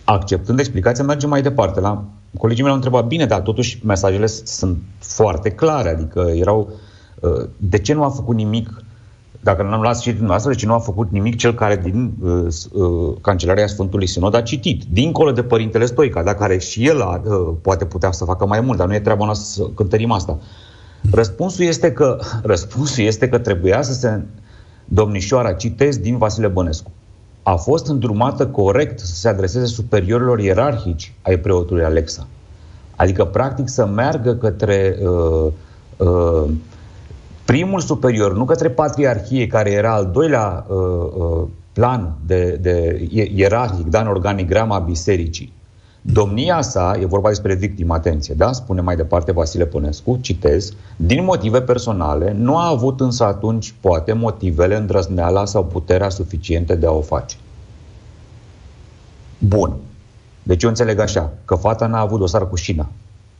[0.04, 1.80] acceptând explicația, mergem mai departe.
[1.80, 2.04] La,
[2.38, 6.70] colegii mei au întrebat, bine, dar totuși mesajele s- sunt foarte clare, adică erau,
[7.20, 8.84] uh, de ce nu a făcut nimic
[9.40, 12.12] dacă nu am luat și dumneavoastră, de ce nu a făcut nimic cel care din
[12.22, 16.86] uh, s- uh, Cancelaria Sfântului Sinod a citit, dincolo de Părintele Stoica, da, care și
[16.86, 19.70] el a, uh, poate putea să facă mai mult, dar nu e treaba noastră să
[19.74, 20.38] cântărim asta.
[21.12, 24.20] Răspunsul este că, răspunsul este că trebuia să se...
[24.84, 26.90] Domnișoara, citez din Vasile Bănescu.
[27.42, 32.26] A fost îndrumată corect să se adreseze superiorilor ierarhici ai preotului Alexa.
[32.96, 35.52] Adică, practic, să meargă către uh,
[35.96, 36.50] uh,
[37.50, 43.32] primul superior, nu către patriarhie, care era al doilea uh, uh, plan de, de ie-
[43.34, 45.52] ierarhic, da, în organigrama bisericii.
[46.00, 48.52] Domnia sa, e vorba despre victimă, atenție, da?
[48.52, 54.12] Spune mai departe Vasile Pănescu, citez, din motive personale, nu a avut însă atunci, poate,
[54.12, 57.36] motivele, îndrăzneala sau puterea suficiente de a o face.
[59.38, 59.76] Bun.
[60.42, 62.88] Deci eu înțeleg așa, că fata n-a avut dosar cu șina.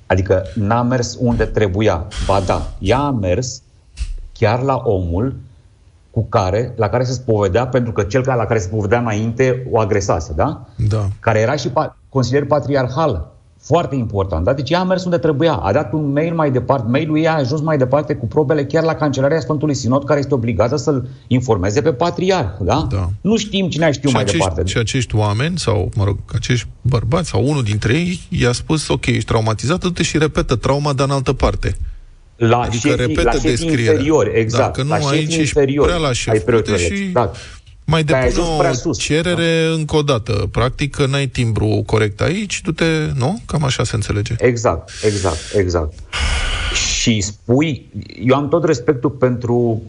[0.07, 2.07] Adică n-a mers unde trebuia.
[2.27, 3.63] Ba da, ea a mers
[4.41, 5.37] chiar la omul
[6.11, 9.79] cu care, la care se spovedea, pentru că cel la care se spovedea înainte o
[9.79, 10.67] agresase, da?
[10.89, 11.09] Da.
[11.21, 13.33] Care era și pa- consilier patriarhal.
[13.63, 14.53] Foarte important, da?
[14.53, 15.53] Deci ea a mers unde trebuia.
[15.53, 16.91] A dat un mail mai departe.
[16.91, 20.35] Mailul ei a ajuns mai departe cu probele chiar la Cancelaria Sfântului Sinod, care este
[20.35, 22.87] obligată să-l informeze pe patriarh, da?
[22.91, 23.09] Da.
[23.21, 24.71] Nu știm cine a știut și mai acești, departe.
[24.71, 29.07] Și acești oameni, sau, mă rog, acești bărbați, sau unul dintre ei, i-a spus, ok,
[29.07, 31.77] ești traumatizat, du-te și repetă trauma, dar în altă parte.
[32.49, 33.85] La adică șefii- repetă la șefii descrierea.
[33.93, 34.65] inferiori, exact.
[34.65, 37.01] Dacă nu La șefii aici ești inferiori prea la ai șef, preotului du-te Alex.
[37.01, 37.31] și Da.
[37.85, 40.49] mai Că ai depune ajuns prea o sus, cerere încă o dată.
[40.51, 42.85] Practic, că n-ai timbru corect aici, du-te,
[43.17, 43.41] nu?
[43.47, 44.35] Cam așa se înțelege.
[44.39, 45.93] Exact, exact, exact.
[47.01, 47.87] Și spui,
[48.25, 49.83] eu am tot respectul pentru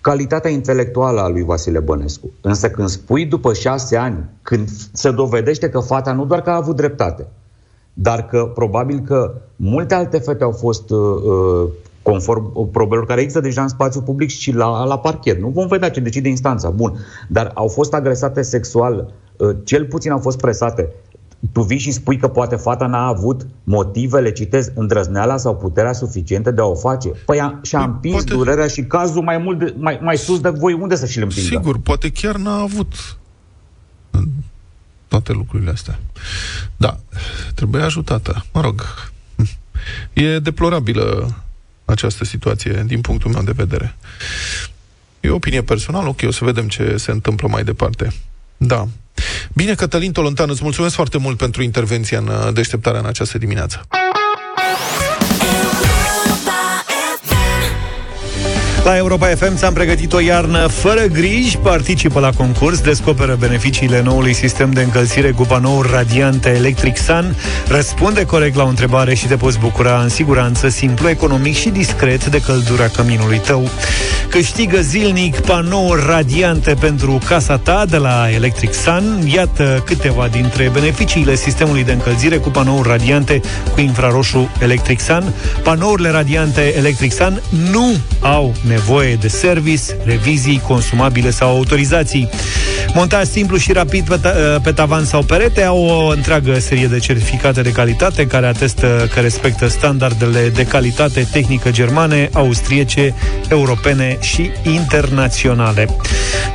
[0.00, 2.30] calitatea intelectuală a lui Vasile Bănescu.
[2.40, 6.54] Însă când spui după șase ani, când se dovedește că fata nu doar că a
[6.56, 7.26] avut dreptate,
[7.92, 11.68] dar că probabil că multe alte fete au fost uh, uh,
[12.10, 15.40] conform probelor care există deja în spațiu public și la, la parchet.
[15.40, 16.70] Nu vom vedea ce decide instanța.
[16.70, 16.98] Bun.
[17.28, 20.88] Dar au fost agresate sexual, uh, cel puțin au fost presate.
[21.52, 26.50] Tu vii și spui că poate fata n-a avut motivele, citez, îndrăzneala sau puterea suficientă
[26.50, 27.08] de a o face.
[27.08, 30.48] Păi a, și-a împins poate- durerea și cazul mai, mult de, mai, mai sus de
[30.48, 30.72] voi.
[30.72, 31.48] Unde să și-l împingă?
[31.48, 33.18] Sigur, poate chiar n-a avut
[35.08, 35.98] toate lucrurile astea.
[36.76, 36.98] Da,
[37.54, 38.44] trebuie ajutată.
[38.52, 38.82] Mă rog,
[40.12, 41.34] e deplorabilă
[41.90, 43.96] această situație din punctul meu de vedere.
[45.20, 48.12] E o opinie personală, ok, o să vedem ce se întâmplă mai departe.
[48.56, 48.88] Da.
[49.54, 53.86] Bine, Cătălin Tolontan, îți mulțumesc foarte mult pentru intervenția în uh, deșteptarea în această dimineață.
[58.84, 64.32] La Europa FM ți-am pregătit o iarnă fără griji, participă la concurs, descoperă beneficiile noului
[64.32, 67.36] sistem de încălzire cu panouri radiante Electric Sun,
[67.68, 72.26] răspunde corect la o întrebare și te poți bucura în siguranță, simplu, economic și discret
[72.26, 73.68] de căldura căminului tău.
[74.28, 79.28] Câștigă zilnic panouri radiante pentru casa ta de la Electric Sun.
[79.34, 83.40] Iată câteva dintre beneficiile sistemului de încălzire cu panouri radiante
[83.74, 85.32] cu infraroșu Electric Sun.
[85.62, 88.77] Panourile radiante Electric Sun nu au nevoie
[89.20, 92.28] de service, revizii, consumabile sau autorizații.
[92.94, 96.98] Montaj simplu și rapid pe, ta- pe tavan sau perete au o întreagă serie de
[96.98, 103.14] certificate de calitate care atestă că respectă standardele de calitate tehnică germane, austriece,
[103.48, 105.88] europene și internaționale.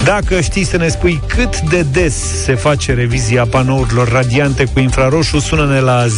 [0.03, 5.39] Dacă știi să ne spui cât de des se face revizia panourilor radiante cu infraroșu,
[5.39, 6.09] sună-ne la 0372069599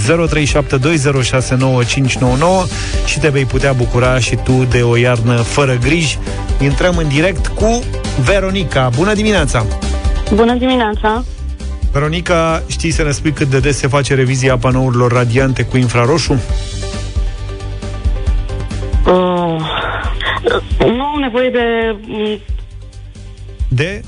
[3.05, 6.17] și te vei putea bucura și tu de o iarnă fără griji.
[6.61, 7.83] Intrăm în direct cu
[8.23, 8.89] Veronica.
[8.95, 9.65] Bună dimineața!
[10.33, 11.23] Bună dimineața!
[11.91, 16.33] Veronica, știi să ne spui cât de des se face revizia panourilor radiante cu infraroșu?
[19.07, 19.61] Uh,
[20.79, 21.95] nu au nevoie de...
[22.07, 22.39] mm,
[23.67, 24.01] De?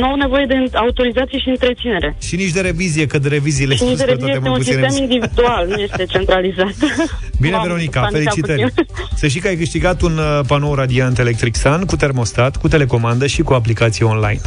[0.00, 2.16] Nu au nevoie de autorizație și întreținere.
[2.20, 4.48] Și nici de revizie, că de reviziile Și nici de spus că revizie toate este
[4.48, 6.74] mă un puțin sistem individual, nu este centralizat.
[7.40, 8.62] Bine, M-am Veronica, panicat felicitări!
[8.62, 8.86] puțin.
[9.14, 13.26] Să știi că ai câștigat un uh, panou radiant Electric Sun cu termostat, cu telecomandă
[13.26, 14.40] și cu aplicație online.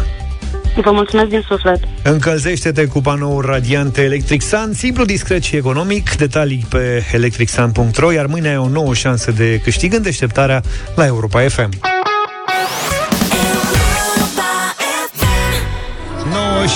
[0.76, 1.80] Vă mulțumesc din suflet.
[2.04, 6.16] Încălzește-te cu panouri radiante Electric Sun, simplu, discret și economic.
[6.16, 10.62] Detalii pe electricsun.ro, iar mâine ai o nouă șansă de câștig în deșteptarea
[10.96, 11.70] la Europa FM.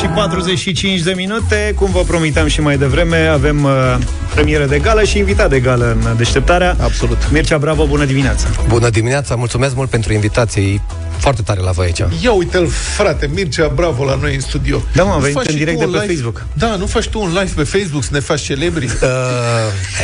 [0.01, 3.97] Și 45 de minute, cum vă promiteam și mai devreme, avem uh,
[4.33, 6.75] premieră de gală și invitat de gală în deșteptarea.
[6.79, 7.17] Absolut.
[7.31, 8.47] Mircea Bravo, bună dimineața!
[8.67, 10.61] Bună dimineața, mulțumesc mult pentru invitație.
[10.73, 10.79] E
[11.17, 12.01] foarte tare la voi aici.
[12.23, 14.81] Ia uite-l, frate, Mircea, bravo la noi în studio.
[14.93, 16.13] Da, mă, am Nu venit faci în și direct tu de un pe live?
[16.13, 16.45] Facebook.
[16.53, 18.85] Da, nu faci tu un live pe Facebook să ne faci celebri?
[18.85, 18.91] Uh,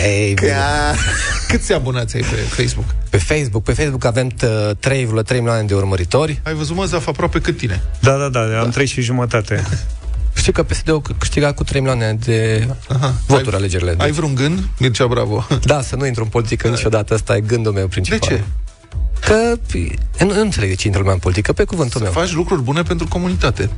[0.01, 0.45] hey, Că...
[1.47, 2.85] Câți abonați ai pe Facebook?
[3.09, 4.69] Pe Facebook, pe Facebook avem uh,
[5.23, 6.41] 3,3 milioane de urmăritori.
[6.43, 7.81] Ai văzut, mă, Zaf, aproape cât tine.
[7.99, 9.63] Da, da, da, am trei și jumătate.
[10.41, 13.13] Știu că PSD-ul câștiga cu 3 milioane de Aha.
[13.27, 13.95] voturi Ai- alegerile.
[13.97, 14.63] Ai vreun gând?
[14.79, 15.47] Mircea, bravo.
[15.63, 18.19] Da, să nu intru în politică niciodată, ăsta e gândul meu principal.
[18.19, 18.43] De ce?
[19.19, 19.57] Că
[20.19, 22.11] eu nu, nu înțeleg de ce intră lumea în politică, pe cuvântul meu.
[22.11, 23.69] Faci lucruri bune pentru comunitate.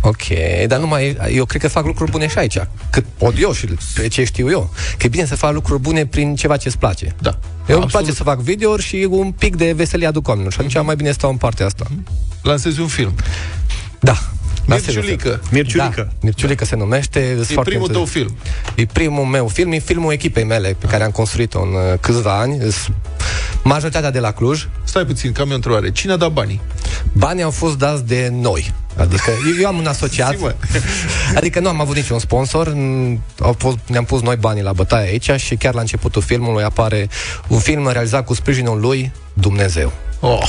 [0.00, 0.22] Ok,
[0.66, 2.58] dar nu mai, eu cred că fac lucruri bune și aici,
[2.90, 4.72] cât pot eu și pe ce știu eu.
[4.98, 7.14] Că e bine să fac lucruri bune prin ceva ce îți place.
[7.20, 7.38] Da.
[7.68, 10.52] Eu îmi place să fac videouri și un pic de veselie aduc oamenilor.
[10.52, 11.86] Și atunci mai bine stau în partea asta.
[12.42, 13.14] Lansezi un film.
[14.00, 14.18] Da.
[14.74, 15.40] Mirciulică.
[15.50, 16.02] Mirciulică.
[16.10, 17.20] Da, Mirciulică se numește.
[17.20, 18.36] E primul tău film.
[18.74, 22.38] E primul meu film, e filmul echipei mele pe care am construit-o în uh, câțiva
[22.38, 22.58] ani.
[22.58, 22.88] Îs-
[23.62, 24.66] Majoritatea de la Cluj.
[24.84, 25.90] Stai puțin, că am eu o întrebare.
[25.92, 26.60] Cine a dat banii?
[27.12, 28.72] Banii au fost dați de noi.
[28.96, 30.36] Adică eu, eu am un asociat.
[30.36, 30.54] Zi, mă.
[31.38, 32.68] adică nu am avut niciun sponsor.
[32.72, 36.62] n- Au fost, ne-am pus noi banii la bătaie aici și chiar la începutul filmului
[36.62, 37.08] apare
[37.48, 39.92] un film realizat cu sprijinul lui Dumnezeu.
[40.20, 40.42] Oh,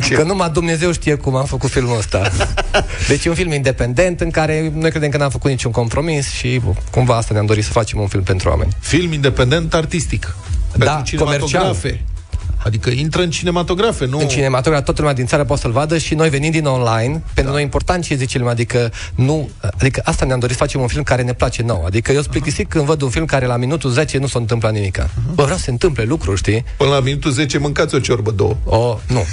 [0.14, 2.30] Că numai Dumnezeu știe cum am făcut filmul ăsta.
[3.08, 6.60] Deci e un film independent în care noi credem că n-am făcut niciun compromis și
[6.90, 8.76] cumva asta ne-am dorit să facem un film pentru oameni.
[8.80, 10.36] Film independent artistic.
[10.76, 12.04] Da, Pentru cinematografe.
[12.64, 14.18] Adică intră în cinematografe, nu...
[14.18, 17.52] În cinematograf toată lumea din țară poate să-l vadă și noi venind din online, pentru
[17.52, 19.48] noi e important ce zice lumea, adică nu,
[19.78, 21.84] adică asta ne-am dorit să facem un film care ne place nou.
[21.84, 24.70] Adică eu sunt plictisit când văd un film care la minutul 10 nu se întâmplă
[24.70, 24.96] nimic.
[25.34, 26.64] Bă, vreau să se întâmple lucruri, știi?
[26.76, 28.56] Până la minutul 10 mâncați o ciorbă, două.
[28.64, 29.24] Oh, nu.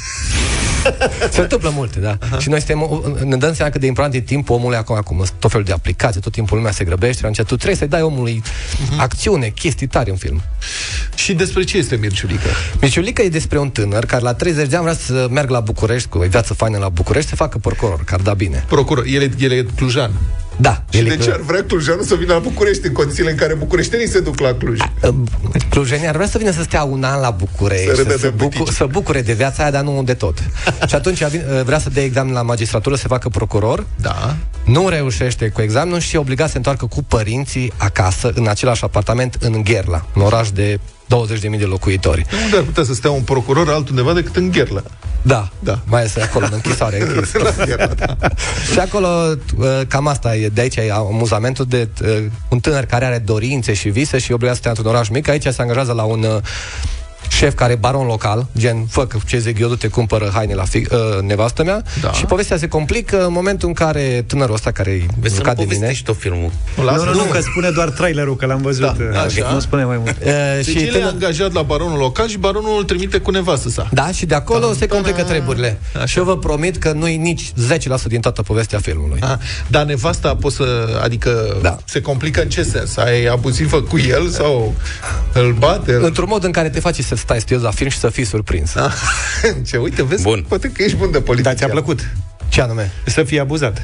[1.31, 2.17] Se întâmplă multe, da.
[2.17, 2.37] Uh-huh.
[2.39, 5.39] Și noi suntem, ne dăm seama că de important e timpul omului acum, acum sunt
[5.39, 8.01] tot felul de aplicații, tot timpul lumea se grăbește, și atunci tu trebuie să-i dai
[8.01, 8.97] omului uh-huh.
[8.97, 10.41] acțiune, chestii tare în film.
[11.15, 12.47] Și despre ce este Mirciulică?
[13.17, 16.09] Mirciulică e despre un tânăr care la 30 de ani vrea să meargă la București,
[16.09, 18.63] cu o viață faină la București, să facă procuror, care da bine.
[18.67, 20.11] Procuror, el e, el e clujan.
[20.57, 20.83] Da.
[20.89, 23.29] Și el e de ce clu- ar vrea clujanul să vină la București în condițiile
[23.29, 24.79] în care bucureștenii se duc la Cluj?
[25.69, 28.27] Clujenii ar vrea să vină să stea un an la București, Să să, râdă să,
[28.27, 30.37] de bucu- să bucure de viața aia, dar nu de tot.
[30.89, 34.35] și atunci vin- vrea să dea examen la magistratură, să facă procuror, Da.
[34.65, 38.83] nu reușește cu examenul și e obligat să se întoarcă cu părinții acasă, în același
[38.83, 42.25] apartament, în Gherla, un oraș de 20.000 de locuitori.
[42.43, 44.81] Unde ar putea să stea un procuror altundeva decât în Gherla?
[45.21, 45.79] Da, Da.
[45.85, 47.33] mai ales acolo, în închisoare închis.
[47.33, 48.15] La Gherla, da.
[48.73, 49.07] și acolo,
[49.57, 53.73] uh, cam asta e, de aici e amuzamentul de uh, un tânăr care are dorințe
[53.73, 55.27] și vise și e obligat să stea într-un oraș mic.
[55.27, 56.41] Aici se angajează la un uh,
[57.29, 60.63] șef care e baron local, gen, fă că ce zic eu, du-te cumpără haine la
[60.63, 62.11] fi, uh, nevastă mea Da.
[62.11, 65.45] și povestea se complică în momentul în care tânărul ăsta care e Vezi să nu
[65.45, 66.51] jucat de mine povestești tot filmul.
[66.77, 68.97] Nu, nu, nu, că spune doar trailerul, că l-am văzut.
[69.11, 69.51] Da, așa.
[69.51, 70.09] nu spune mai mult.
[70.25, 73.31] uh, Deci și el e tânăr, angajat la baronul local și baronul îl trimite cu
[73.31, 73.89] nevastă sa.
[73.91, 75.79] da, și de acolo se complică treburile.
[75.95, 76.05] Așa.
[76.05, 79.19] Și eu vă promit că nu e nici 10% din toată povestea filmului.
[79.21, 80.99] Ah, dar nevasta poți să...
[81.03, 81.77] Adică Da.
[81.85, 82.97] se complică în ce sens?
[82.97, 84.73] Ai abuzivă cu el sau
[85.33, 85.93] îl bate?
[85.93, 86.03] Îl...
[86.03, 88.75] Într-un mod în care te face să stai studios la film și să fii surprins.
[88.75, 88.91] Ah,
[89.67, 90.23] ce, uite, vezi?
[90.23, 90.45] Bun.
[90.47, 91.49] Poate că ești bun de politică.
[91.49, 92.11] Dar ți-a plăcut
[92.49, 92.91] Ce anume?
[93.05, 93.81] să fii abuzat.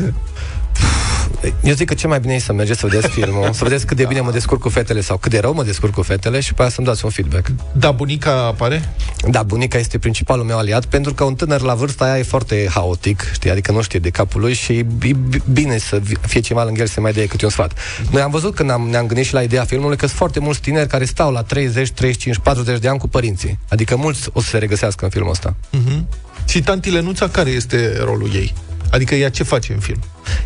[1.63, 3.97] Eu zic că cel mai bine e să mergeți să vedeți filmul, să vedeți cât
[3.97, 6.53] de bine mă descurc cu fetele sau cât de rău mă descurc cu fetele și
[6.53, 7.51] pe aia să-mi dați un feedback.
[7.73, 8.93] Da, bunica apare?
[9.29, 12.67] Da, bunica este principalul meu aliat pentru că un tânăr la vârsta aia e foarte
[12.73, 16.39] haotic, știi, adică nu știe de capul lui și e b- bine să vi- fie
[16.39, 17.73] cineva lângă el să mai dea câte un sfat.
[18.11, 20.59] Noi am văzut când am, ne-am gândit și la ideea filmului că sunt foarte mulți
[20.61, 23.59] tineri care stau la 30, 35, 40 de ani cu părinții.
[23.69, 25.55] Adică mulți o să se regăsească în filmul ăsta.
[25.69, 26.07] Mhm.
[26.47, 28.53] Și tanti Lenuța, care este rolul ei?
[28.91, 29.99] Adică ea ce face în film?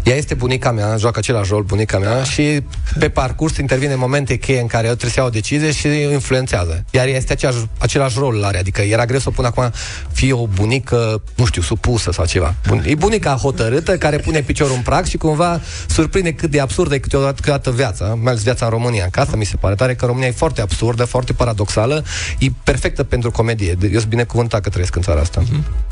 [0.04, 2.62] Ea este bunica mea, joacă același rol bunica mea și
[3.00, 6.12] pe parcurs intervine momente cheie în care eu trebuie să iau o decizie și o
[6.12, 6.86] influențează.
[6.92, 9.72] Iar ea este aceeași, același rol are, adică era greu să o pun acum
[10.12, 12.56] fie o bunică, nu știu, supusă sau ceva.
[12.68, 16.96] Bun, e bunica hotărâtă care pune piciorul în prag și cumva surprinde cât de absurdă
[16.96, 19.08] e câteodată, câteodată viața, mai ales viața în România.
[19.12, 22.04] Că asta mi se pare tare, că România e foarte absurdă, foarte paradoxală,
[22.40, 23.78] e perfectă pentru comedie.
[23.82, 25.44] Eu sunt binecuvântat că trăiesc în țara asta.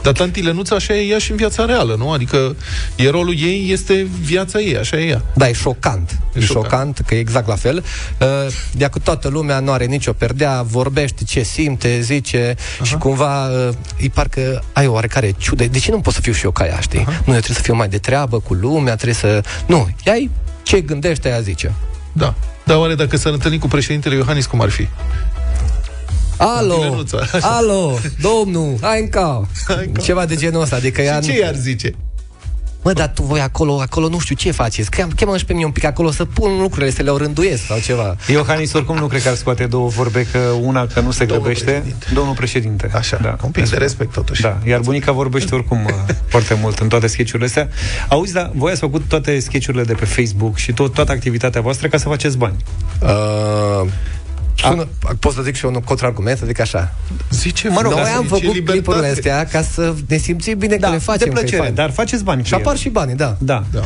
[0.01, 2.11] Dar tanti Lenuța așa e ea și în viața reală, nu?
[2.11, 2.55] Adică
[2.95, 3.82] e rolul ei, este
[4.21, 5.21] viața ei, așa e ea.
[5.35, 6.11] Da, e șocant.
[6.11, 6.63] E, E e șocant.
[6.71, 7.83] șocant, că e exact la fel.
[8.19, 8.27] Uh,
[8.71, 12.83] De cu toată lumea nu are nicio perdea, vorbește ce simte, zice uh-huh.
[12.83, 13.69] și cumva uh,
[13.99, 15.65] îi parcă ai o oarecare ciudă.
[15.65, 16.99] De ce nu pot să fiu și eu ca ea, știi?
[17.01, 17.25] Uh-huh.
[17.25, 19.43] Nu, eu trebuie să fiu mai de treabă cu lumea, trebuie să...
[19.65, 20.15] Nu, ea
[20.63, 21.73] ce gândește, ea zice.
[22.11, 22.33] Da.
[22.63, 24.87] Dar oare dacă s-ar întâlni cu președintele Iohannis, cum ar fi?
[26.37, 27.47] Alo, Lenuța, așa.
[27.47, 29.47] alo, domnul, hai încă.
[29.67, 30.01] Hai încă.
[30.01, 31.21] Ceva de genul ăsta, adică ea...
[31.21, 31.95] Și ce i-ar zice?
[32.83, 34.89] Mă, dar tu voi acolo, acolo nu știu ce faceți.
[34.89, 37.79] Cheam, cheamă și pe mine un pic acolo să pun lucrurile, să le orânduiesc sau
[37.79, 38.15] ceva.
[38.27, 41.43] Iohannis oricum nu cred că ar scoate două vorbe, că una că nu se Domnul
[41.43, 41.71] grăbește.
[41.71, 42.05] președinte.
[42.13, 42.89] Domnul președinte.
[42.93, 43.37] Așa, da.
[43.43, 44.41] un pic de respect totuși.
[44.41, 45.91] Da, iar bunica vorbește oricum uh,
[46.33, 47.69] foarte mult în toate sketchurile astea.
[48.09, 51.87] Auzi, dar voi ați făcut toate sketchurile de pe Facebook și tot, toată activitatea voastră
[51.87, 52.55] ca să faceți bani.
[53.01, 53.89] Uh,
[54.55, 54.87] sună,
[55.19, 56.93] pot să zic și eu un contraargument, să zic așa.
[57.31, 58.71] Zice, Mă rog, Noi zice am făcut libertate.
[58.71, 61.27] clipurile astea ca să ne simțim bine că le facem.
[61.27, 61.73] de că e plăcere, fain.
[61.73, 62.41] dar faceți bani.
[62.41, 62.81] cu Și apar ele.
[62.81, 63.35] și banii, da.
[63.39, 63.63] Da.
[63.71, 63.81] Da.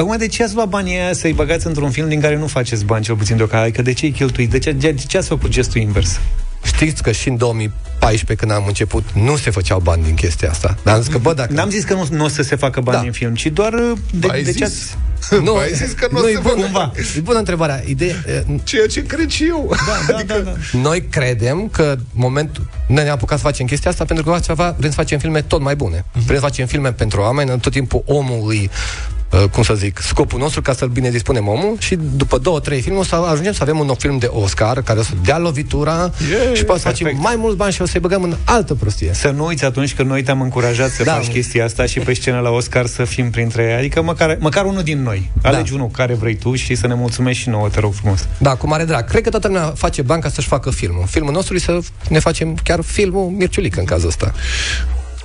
[0.00, 2.84] Acum, de ce ați luat banii aia să-i băgați într-un film din care nu faceți
[2.84, 3.68] bani, cel puțin deocamdată?
[3.68, 4.50] Adică de ce îi cheltuiți?
[4.50, 6.20] De ce, de ce ați făcut gestul invers?
[6.62, 10.76] Știți că și în 2014, când am început, nu se făceau bani din chestia asta.
[10.82, 11.52] Dar am zis că, bă, dacă...
[11.52, 13.02] N-am zis că nu, nu o să se facă bani Da.
[13.02, 14.96] din film, ci doar uh, de, Ai de ce zis?
[15.30, 15.42] ați...
[15.42, 16.92] Nu, Ai zis că nu o nu să e facă bună, cumva.
[17.16, 17.82] E bună întrebarea.
[17.86, 19.74] Ideea, e, Ceea ce cred și eu.
[19.86, 20.52] Da, da, da, da.
[20.72, 24.90] Noi credem că momentul noi ne-am apucat să facem chestia asta pentru că ceva vrem
[24.90, 26.04] să facem filme tot mai bune.
[26.12, 29.19] Vrem să facem filme pentru oameni, tot timpul omul îi uh,
[29.50, 32.98] cum să zic, scopul nostru ca să-l bine dispunem omul și după două, trei filme
[32.98, 36.10] o să ajungem să avem un nou film de Oscar care o să dea lovitura
[36.30, 37.24] Yeah, și poate să facem perfect.
[37.26, 39.10] mai mulți bani și o să-i băgăm în altă prostie.
[39.14, 41.12] Să nu uiți atunci că noi te-am încurajat să Da.
[41.12, 43.72] faci chestia asta și pe scenă la Oscar să fim printre ei.
[43.74, 45.30] Adică măcar, măcar unul din noi.
[45.42, 48.26] Alegi unul care vrei tu și să ne mulțumești și nouă, te rog frumos.
[48.38, 49.04] Da, cu mare drag.
[49.08, 51.04] Cred că toată lumea face bani ca să-și facă filmul.
[51.06, 51.78] Filmul nostru e să
[52.08, 54.32] ne facem chiar filmul Mirciulic în cazul ăsta.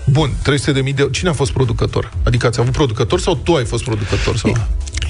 [0.06, 2.14] Bun, 300 de mii de Cine a fost producător?
[2.24, 4.38] Adică ați avut producător sau tu ai fost producător?
[4.38, 4.58] Sau?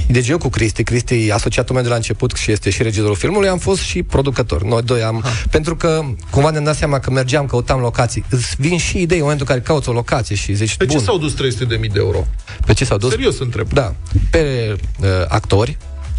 [0.07, 3.47] Deci eu cu Cristi, Cristi, asociatul meu de la început și este și regizorul filmului,
[3.49, 4.63] am fost și producător.
[4.63, 5.21] Noi doi am...
[5.23, 5.29] Ha.
[5.49, 8.23] Pentru că cumva ne-am dat seama că mergeam, căutam locații.
[8.29, 10.97] Îți vin și idei în momentul în care cauți o locație și zici, Pe bun,
[10.97, 12.27] ce s-au dus 300 de mii de euro?
[12.65, 13.09] pe ce s-au dus?
[13.09, 13.73] Serios întreb.
[13.73, 13.95] Da,
[14.29, 15.77] pe uh, actori,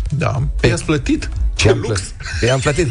[0.08, 0.42] Da.
[0.60, 1.30] Pe- I-ați plătit?
[1.56, 2.00] Ce am lux.
[2.00, 2.48] plătit.
[2.48, 2.86] I-am plătit.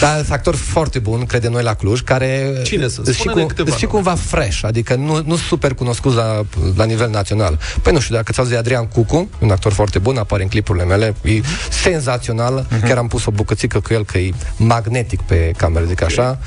[0.00, 2.60] Dar sunt actori foarte buni, credem noi, la Cluj, care...
[2.64, 2.92] Cine sunt?
[2.92, 6.44] sunt și, Spune-ne cu, câteva și cumva fresh, adică nu, nu super cunoscuți la,
[6.76, 7.58] la nivel național.
[7.82, 10.84] Păi nu știu, dacă ți-auzi de Adrian Cucu, un actor foarte bun, apare în clipurile
[10.84, 11.40] mele, e
[11.70, 16.38] senzațional, chiar am pus o bucățică cu el, că e magnetic pe cameră, zic așa.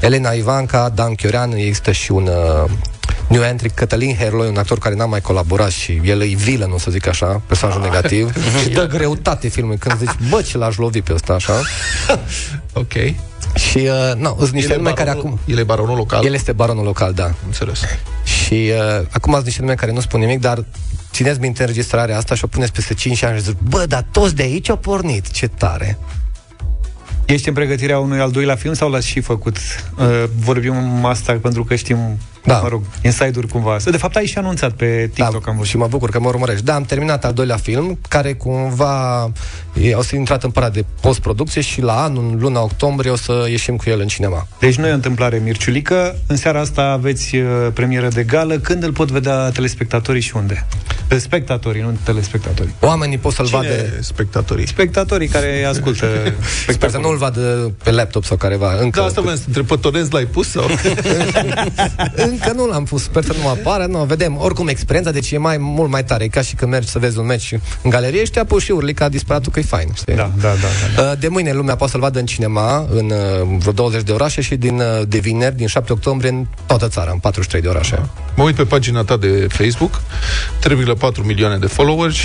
[0.00, 2.26] Elena Ivanca, Dan Chiorean, există și un...
[2.64, 2.70] Uh,
[3.28, 6.90] New entry, Cătălin Herloi, un actor care n-a mai colaborat și el e villain, să
[6.90, 11.12] zic așa, personajul negativ, și dă greutate filmului când zici, bă, ce l-aș lovi pe
[11.12, 11.52] ăsta, așa.
[12.72, 12.92] Ok.
[13.54, 15.38] Și, uh, nu, sunt niște El e nume care baronul- acum...
[15.54, 16.24] El e baronul local?
[16.24, 17.34] El este baronul local, da.
[17.46, 17.80] Înțeles.
[18.24, 20.64] Și uh, acum sunt niște nume care nu spun nimic, dar
[21.12, 24.34] țineți minte înregistrarea asta și o puneți peste 5 ani și zic, bă, dar toți
[24.34, 25.98] de aici au pornit, ce tare.
[27.24, 29.56] Ești în pregătirea unui al doilea film sau l-ați și făcut?
[29.98, 32.18] Uh, vorbim asta pentru că știm
[32.48, 32.58] da.
[32.60, 33.76] mă rog, inside-uri cumva.
[33.90, 35.70] De fapt, ai și anunțat pe TikTok, da, am văzut.
[35.70, 36.64] Și mă bucur că mă urmărești.
[36.64, 39.30] Da, am terminat al doilea film, care cumva
[39.80, 43.16] e, o să intrat în partea de post-producție și la anul, în luna octombrie, o
[43.16, 44.46] să ieșim cu el în cinema.
[44.60, 46.16] Deci nu e o întâmplare, Mirciulică.
[46.26, 48.58] În seara asta aveți uh, premieră de gală.
[48.58, 50.66] Când îl pot vedea telespectatorii și unde?
[51.16, 52.74] Spectatorii, nu telespectatorii.
[52.80, 53.74] Oamenii pot să-l Cine vadă...
[54.00, 54.66] spectatorii?
[54.66, 56.06] Spectatorii care ascultă
[56.68, 58.76] Sper să nu-l vadă pe laptop sau careva.
[58.80, 59.00] Încă.
[59.00, 60.64] Da, asta vreau să întreb, pe torrent l-ai pus sau?
[62.40, 64.36] Încă nu l-am pus, sper să nu apară, nu, vedem.
[64.40, 67.18] Oricum, experiența, deci e mai, mult mai tare, e ca și când mergi să vezi
[67.18, 70.14] un meci în galerie și te apuci și urli ca disperatul că e fain, știi?
[70.14, 71.14] Da, da, da, da.
[71.14, 74.56] De mâine lumea poate să-l vadă în cinema, în uh, vreo 20 de orașe și
[74.56, 78.08] din, uh, de vineri, din 7 octombrie, în toată țara, în 43 de orașe.
[78.36, 80.00] Mă uit pe pagina ta de Facebook,
[80.68, 82.16] 3,4 milioane de followers,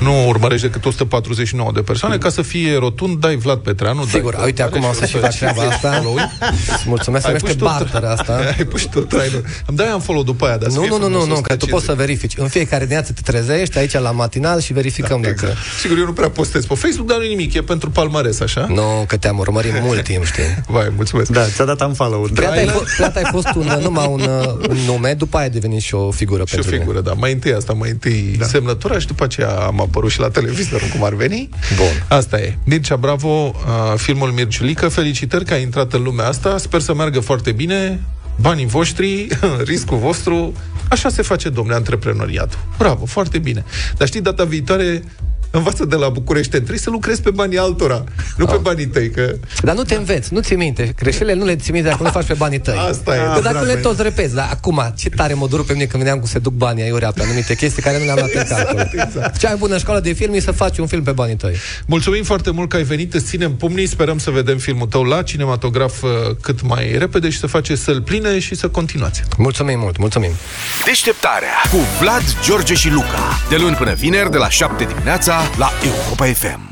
[0.00, 4.04] nu urmărești decât 149 de persoane, ca să fie rotund, dai Vlad Petreanu.
[4.04, 6.02] Sigur, dai uite, acum o să și fac treaba asta.
[6.86, 8.40] Mulțumesc, se numește barter asta.
[8.58, 9.44] Ai pus tot trainul.
[9.66, 11.84] Îmi dai un follow după aia, dar Nu, nu, nu, nu, nu, că tu poți
[11.84, 12.34] să verifici.
[12.36, 15.40] În fiecare dimineață te trezești aici la matinal și verificăm da, dacă...
[15.44, 15.58] exact.
[15.80, 18.66] Sigur, eu nu prea postez pe Facebook, dar nu nimic, e pentru palmares, așa?
[18.68, 20.42] Nu, că te-am urmărit mult timp, știi?
[20.66, 21.30] Vai, mulțumesc.
[21.30, 22.28] Da, ți-a dat unfollow.
[22.34, 24.20] Plata ai, f- plata ai fost un, numai un,
[24.68, 27.12] un nume, după aia ai devenit și o figură și pentru o figură, da.
[27.12, 28.46] Mai întâi asta, mai întâi da.
[28.46, 31.48] semnătura și după aceea am apărut și la televizor, cum ar veni.
[31.76, 32.04] Bun.
[32.18, 32.58] Asta e.
[32.64, 37.20] Mircea Bravo, uh, filmul Mirciulică, felicitări că ai intrat în lumea asta, sper să meargă
[37.20, 38.00] foarte bine,
[38.40, 39.28] banii voștri,
[39.70, 40.52] riscul vostru,
[40.88, 42.58] așa se face, domnule, antreprenoriatul.
[42.78, 43.64] Bravo, foarte bine.
[43.96, 45.02] Dar știi, data viitoare
[45.50, 48.04] învață de la București, trebuie să lucrezi pe banii altora,
[48.36, 49.34] nu pe banii tăi, că...
[49.62, 50.94] Dar nu te înveți, nu ți minte.
[50.98, 52.78] Greșelile nu le ți minte dacă nu faci pe banii tăi.
[52.90, 53.18] Asta e.
[53.18, 53.64] Că dacă bravo.
[53.64, 56.38] le toți repeți, dar acum, ce tare mă dur pe mine când veneam cu se
[56.38, 58.90] duc banii aiurea pe anumite chestii care nu le-am luat în calcul.
[59.04, 59.38] exact.
[59.38, 61.54] Cea mai bună școală de film e să faci un film pe banii tăi.
[61.86, 65.22] Mulțumim foarte mult că ai venit, îți ținem pumnii, sperăm să vedem filmul tău la
[65.22, 69.22] cinematograf uh, cât mai repede și să faceți să-l pline și să continuați.
[69.36, 70.30] Mulțumim mult, mulțumim.
[70.84, 73.40] Deșteptarea cu Vlad, George și Luca.
[73.48, 76.67] De luni până vineri, de la 7 dimineața, la Europa FM.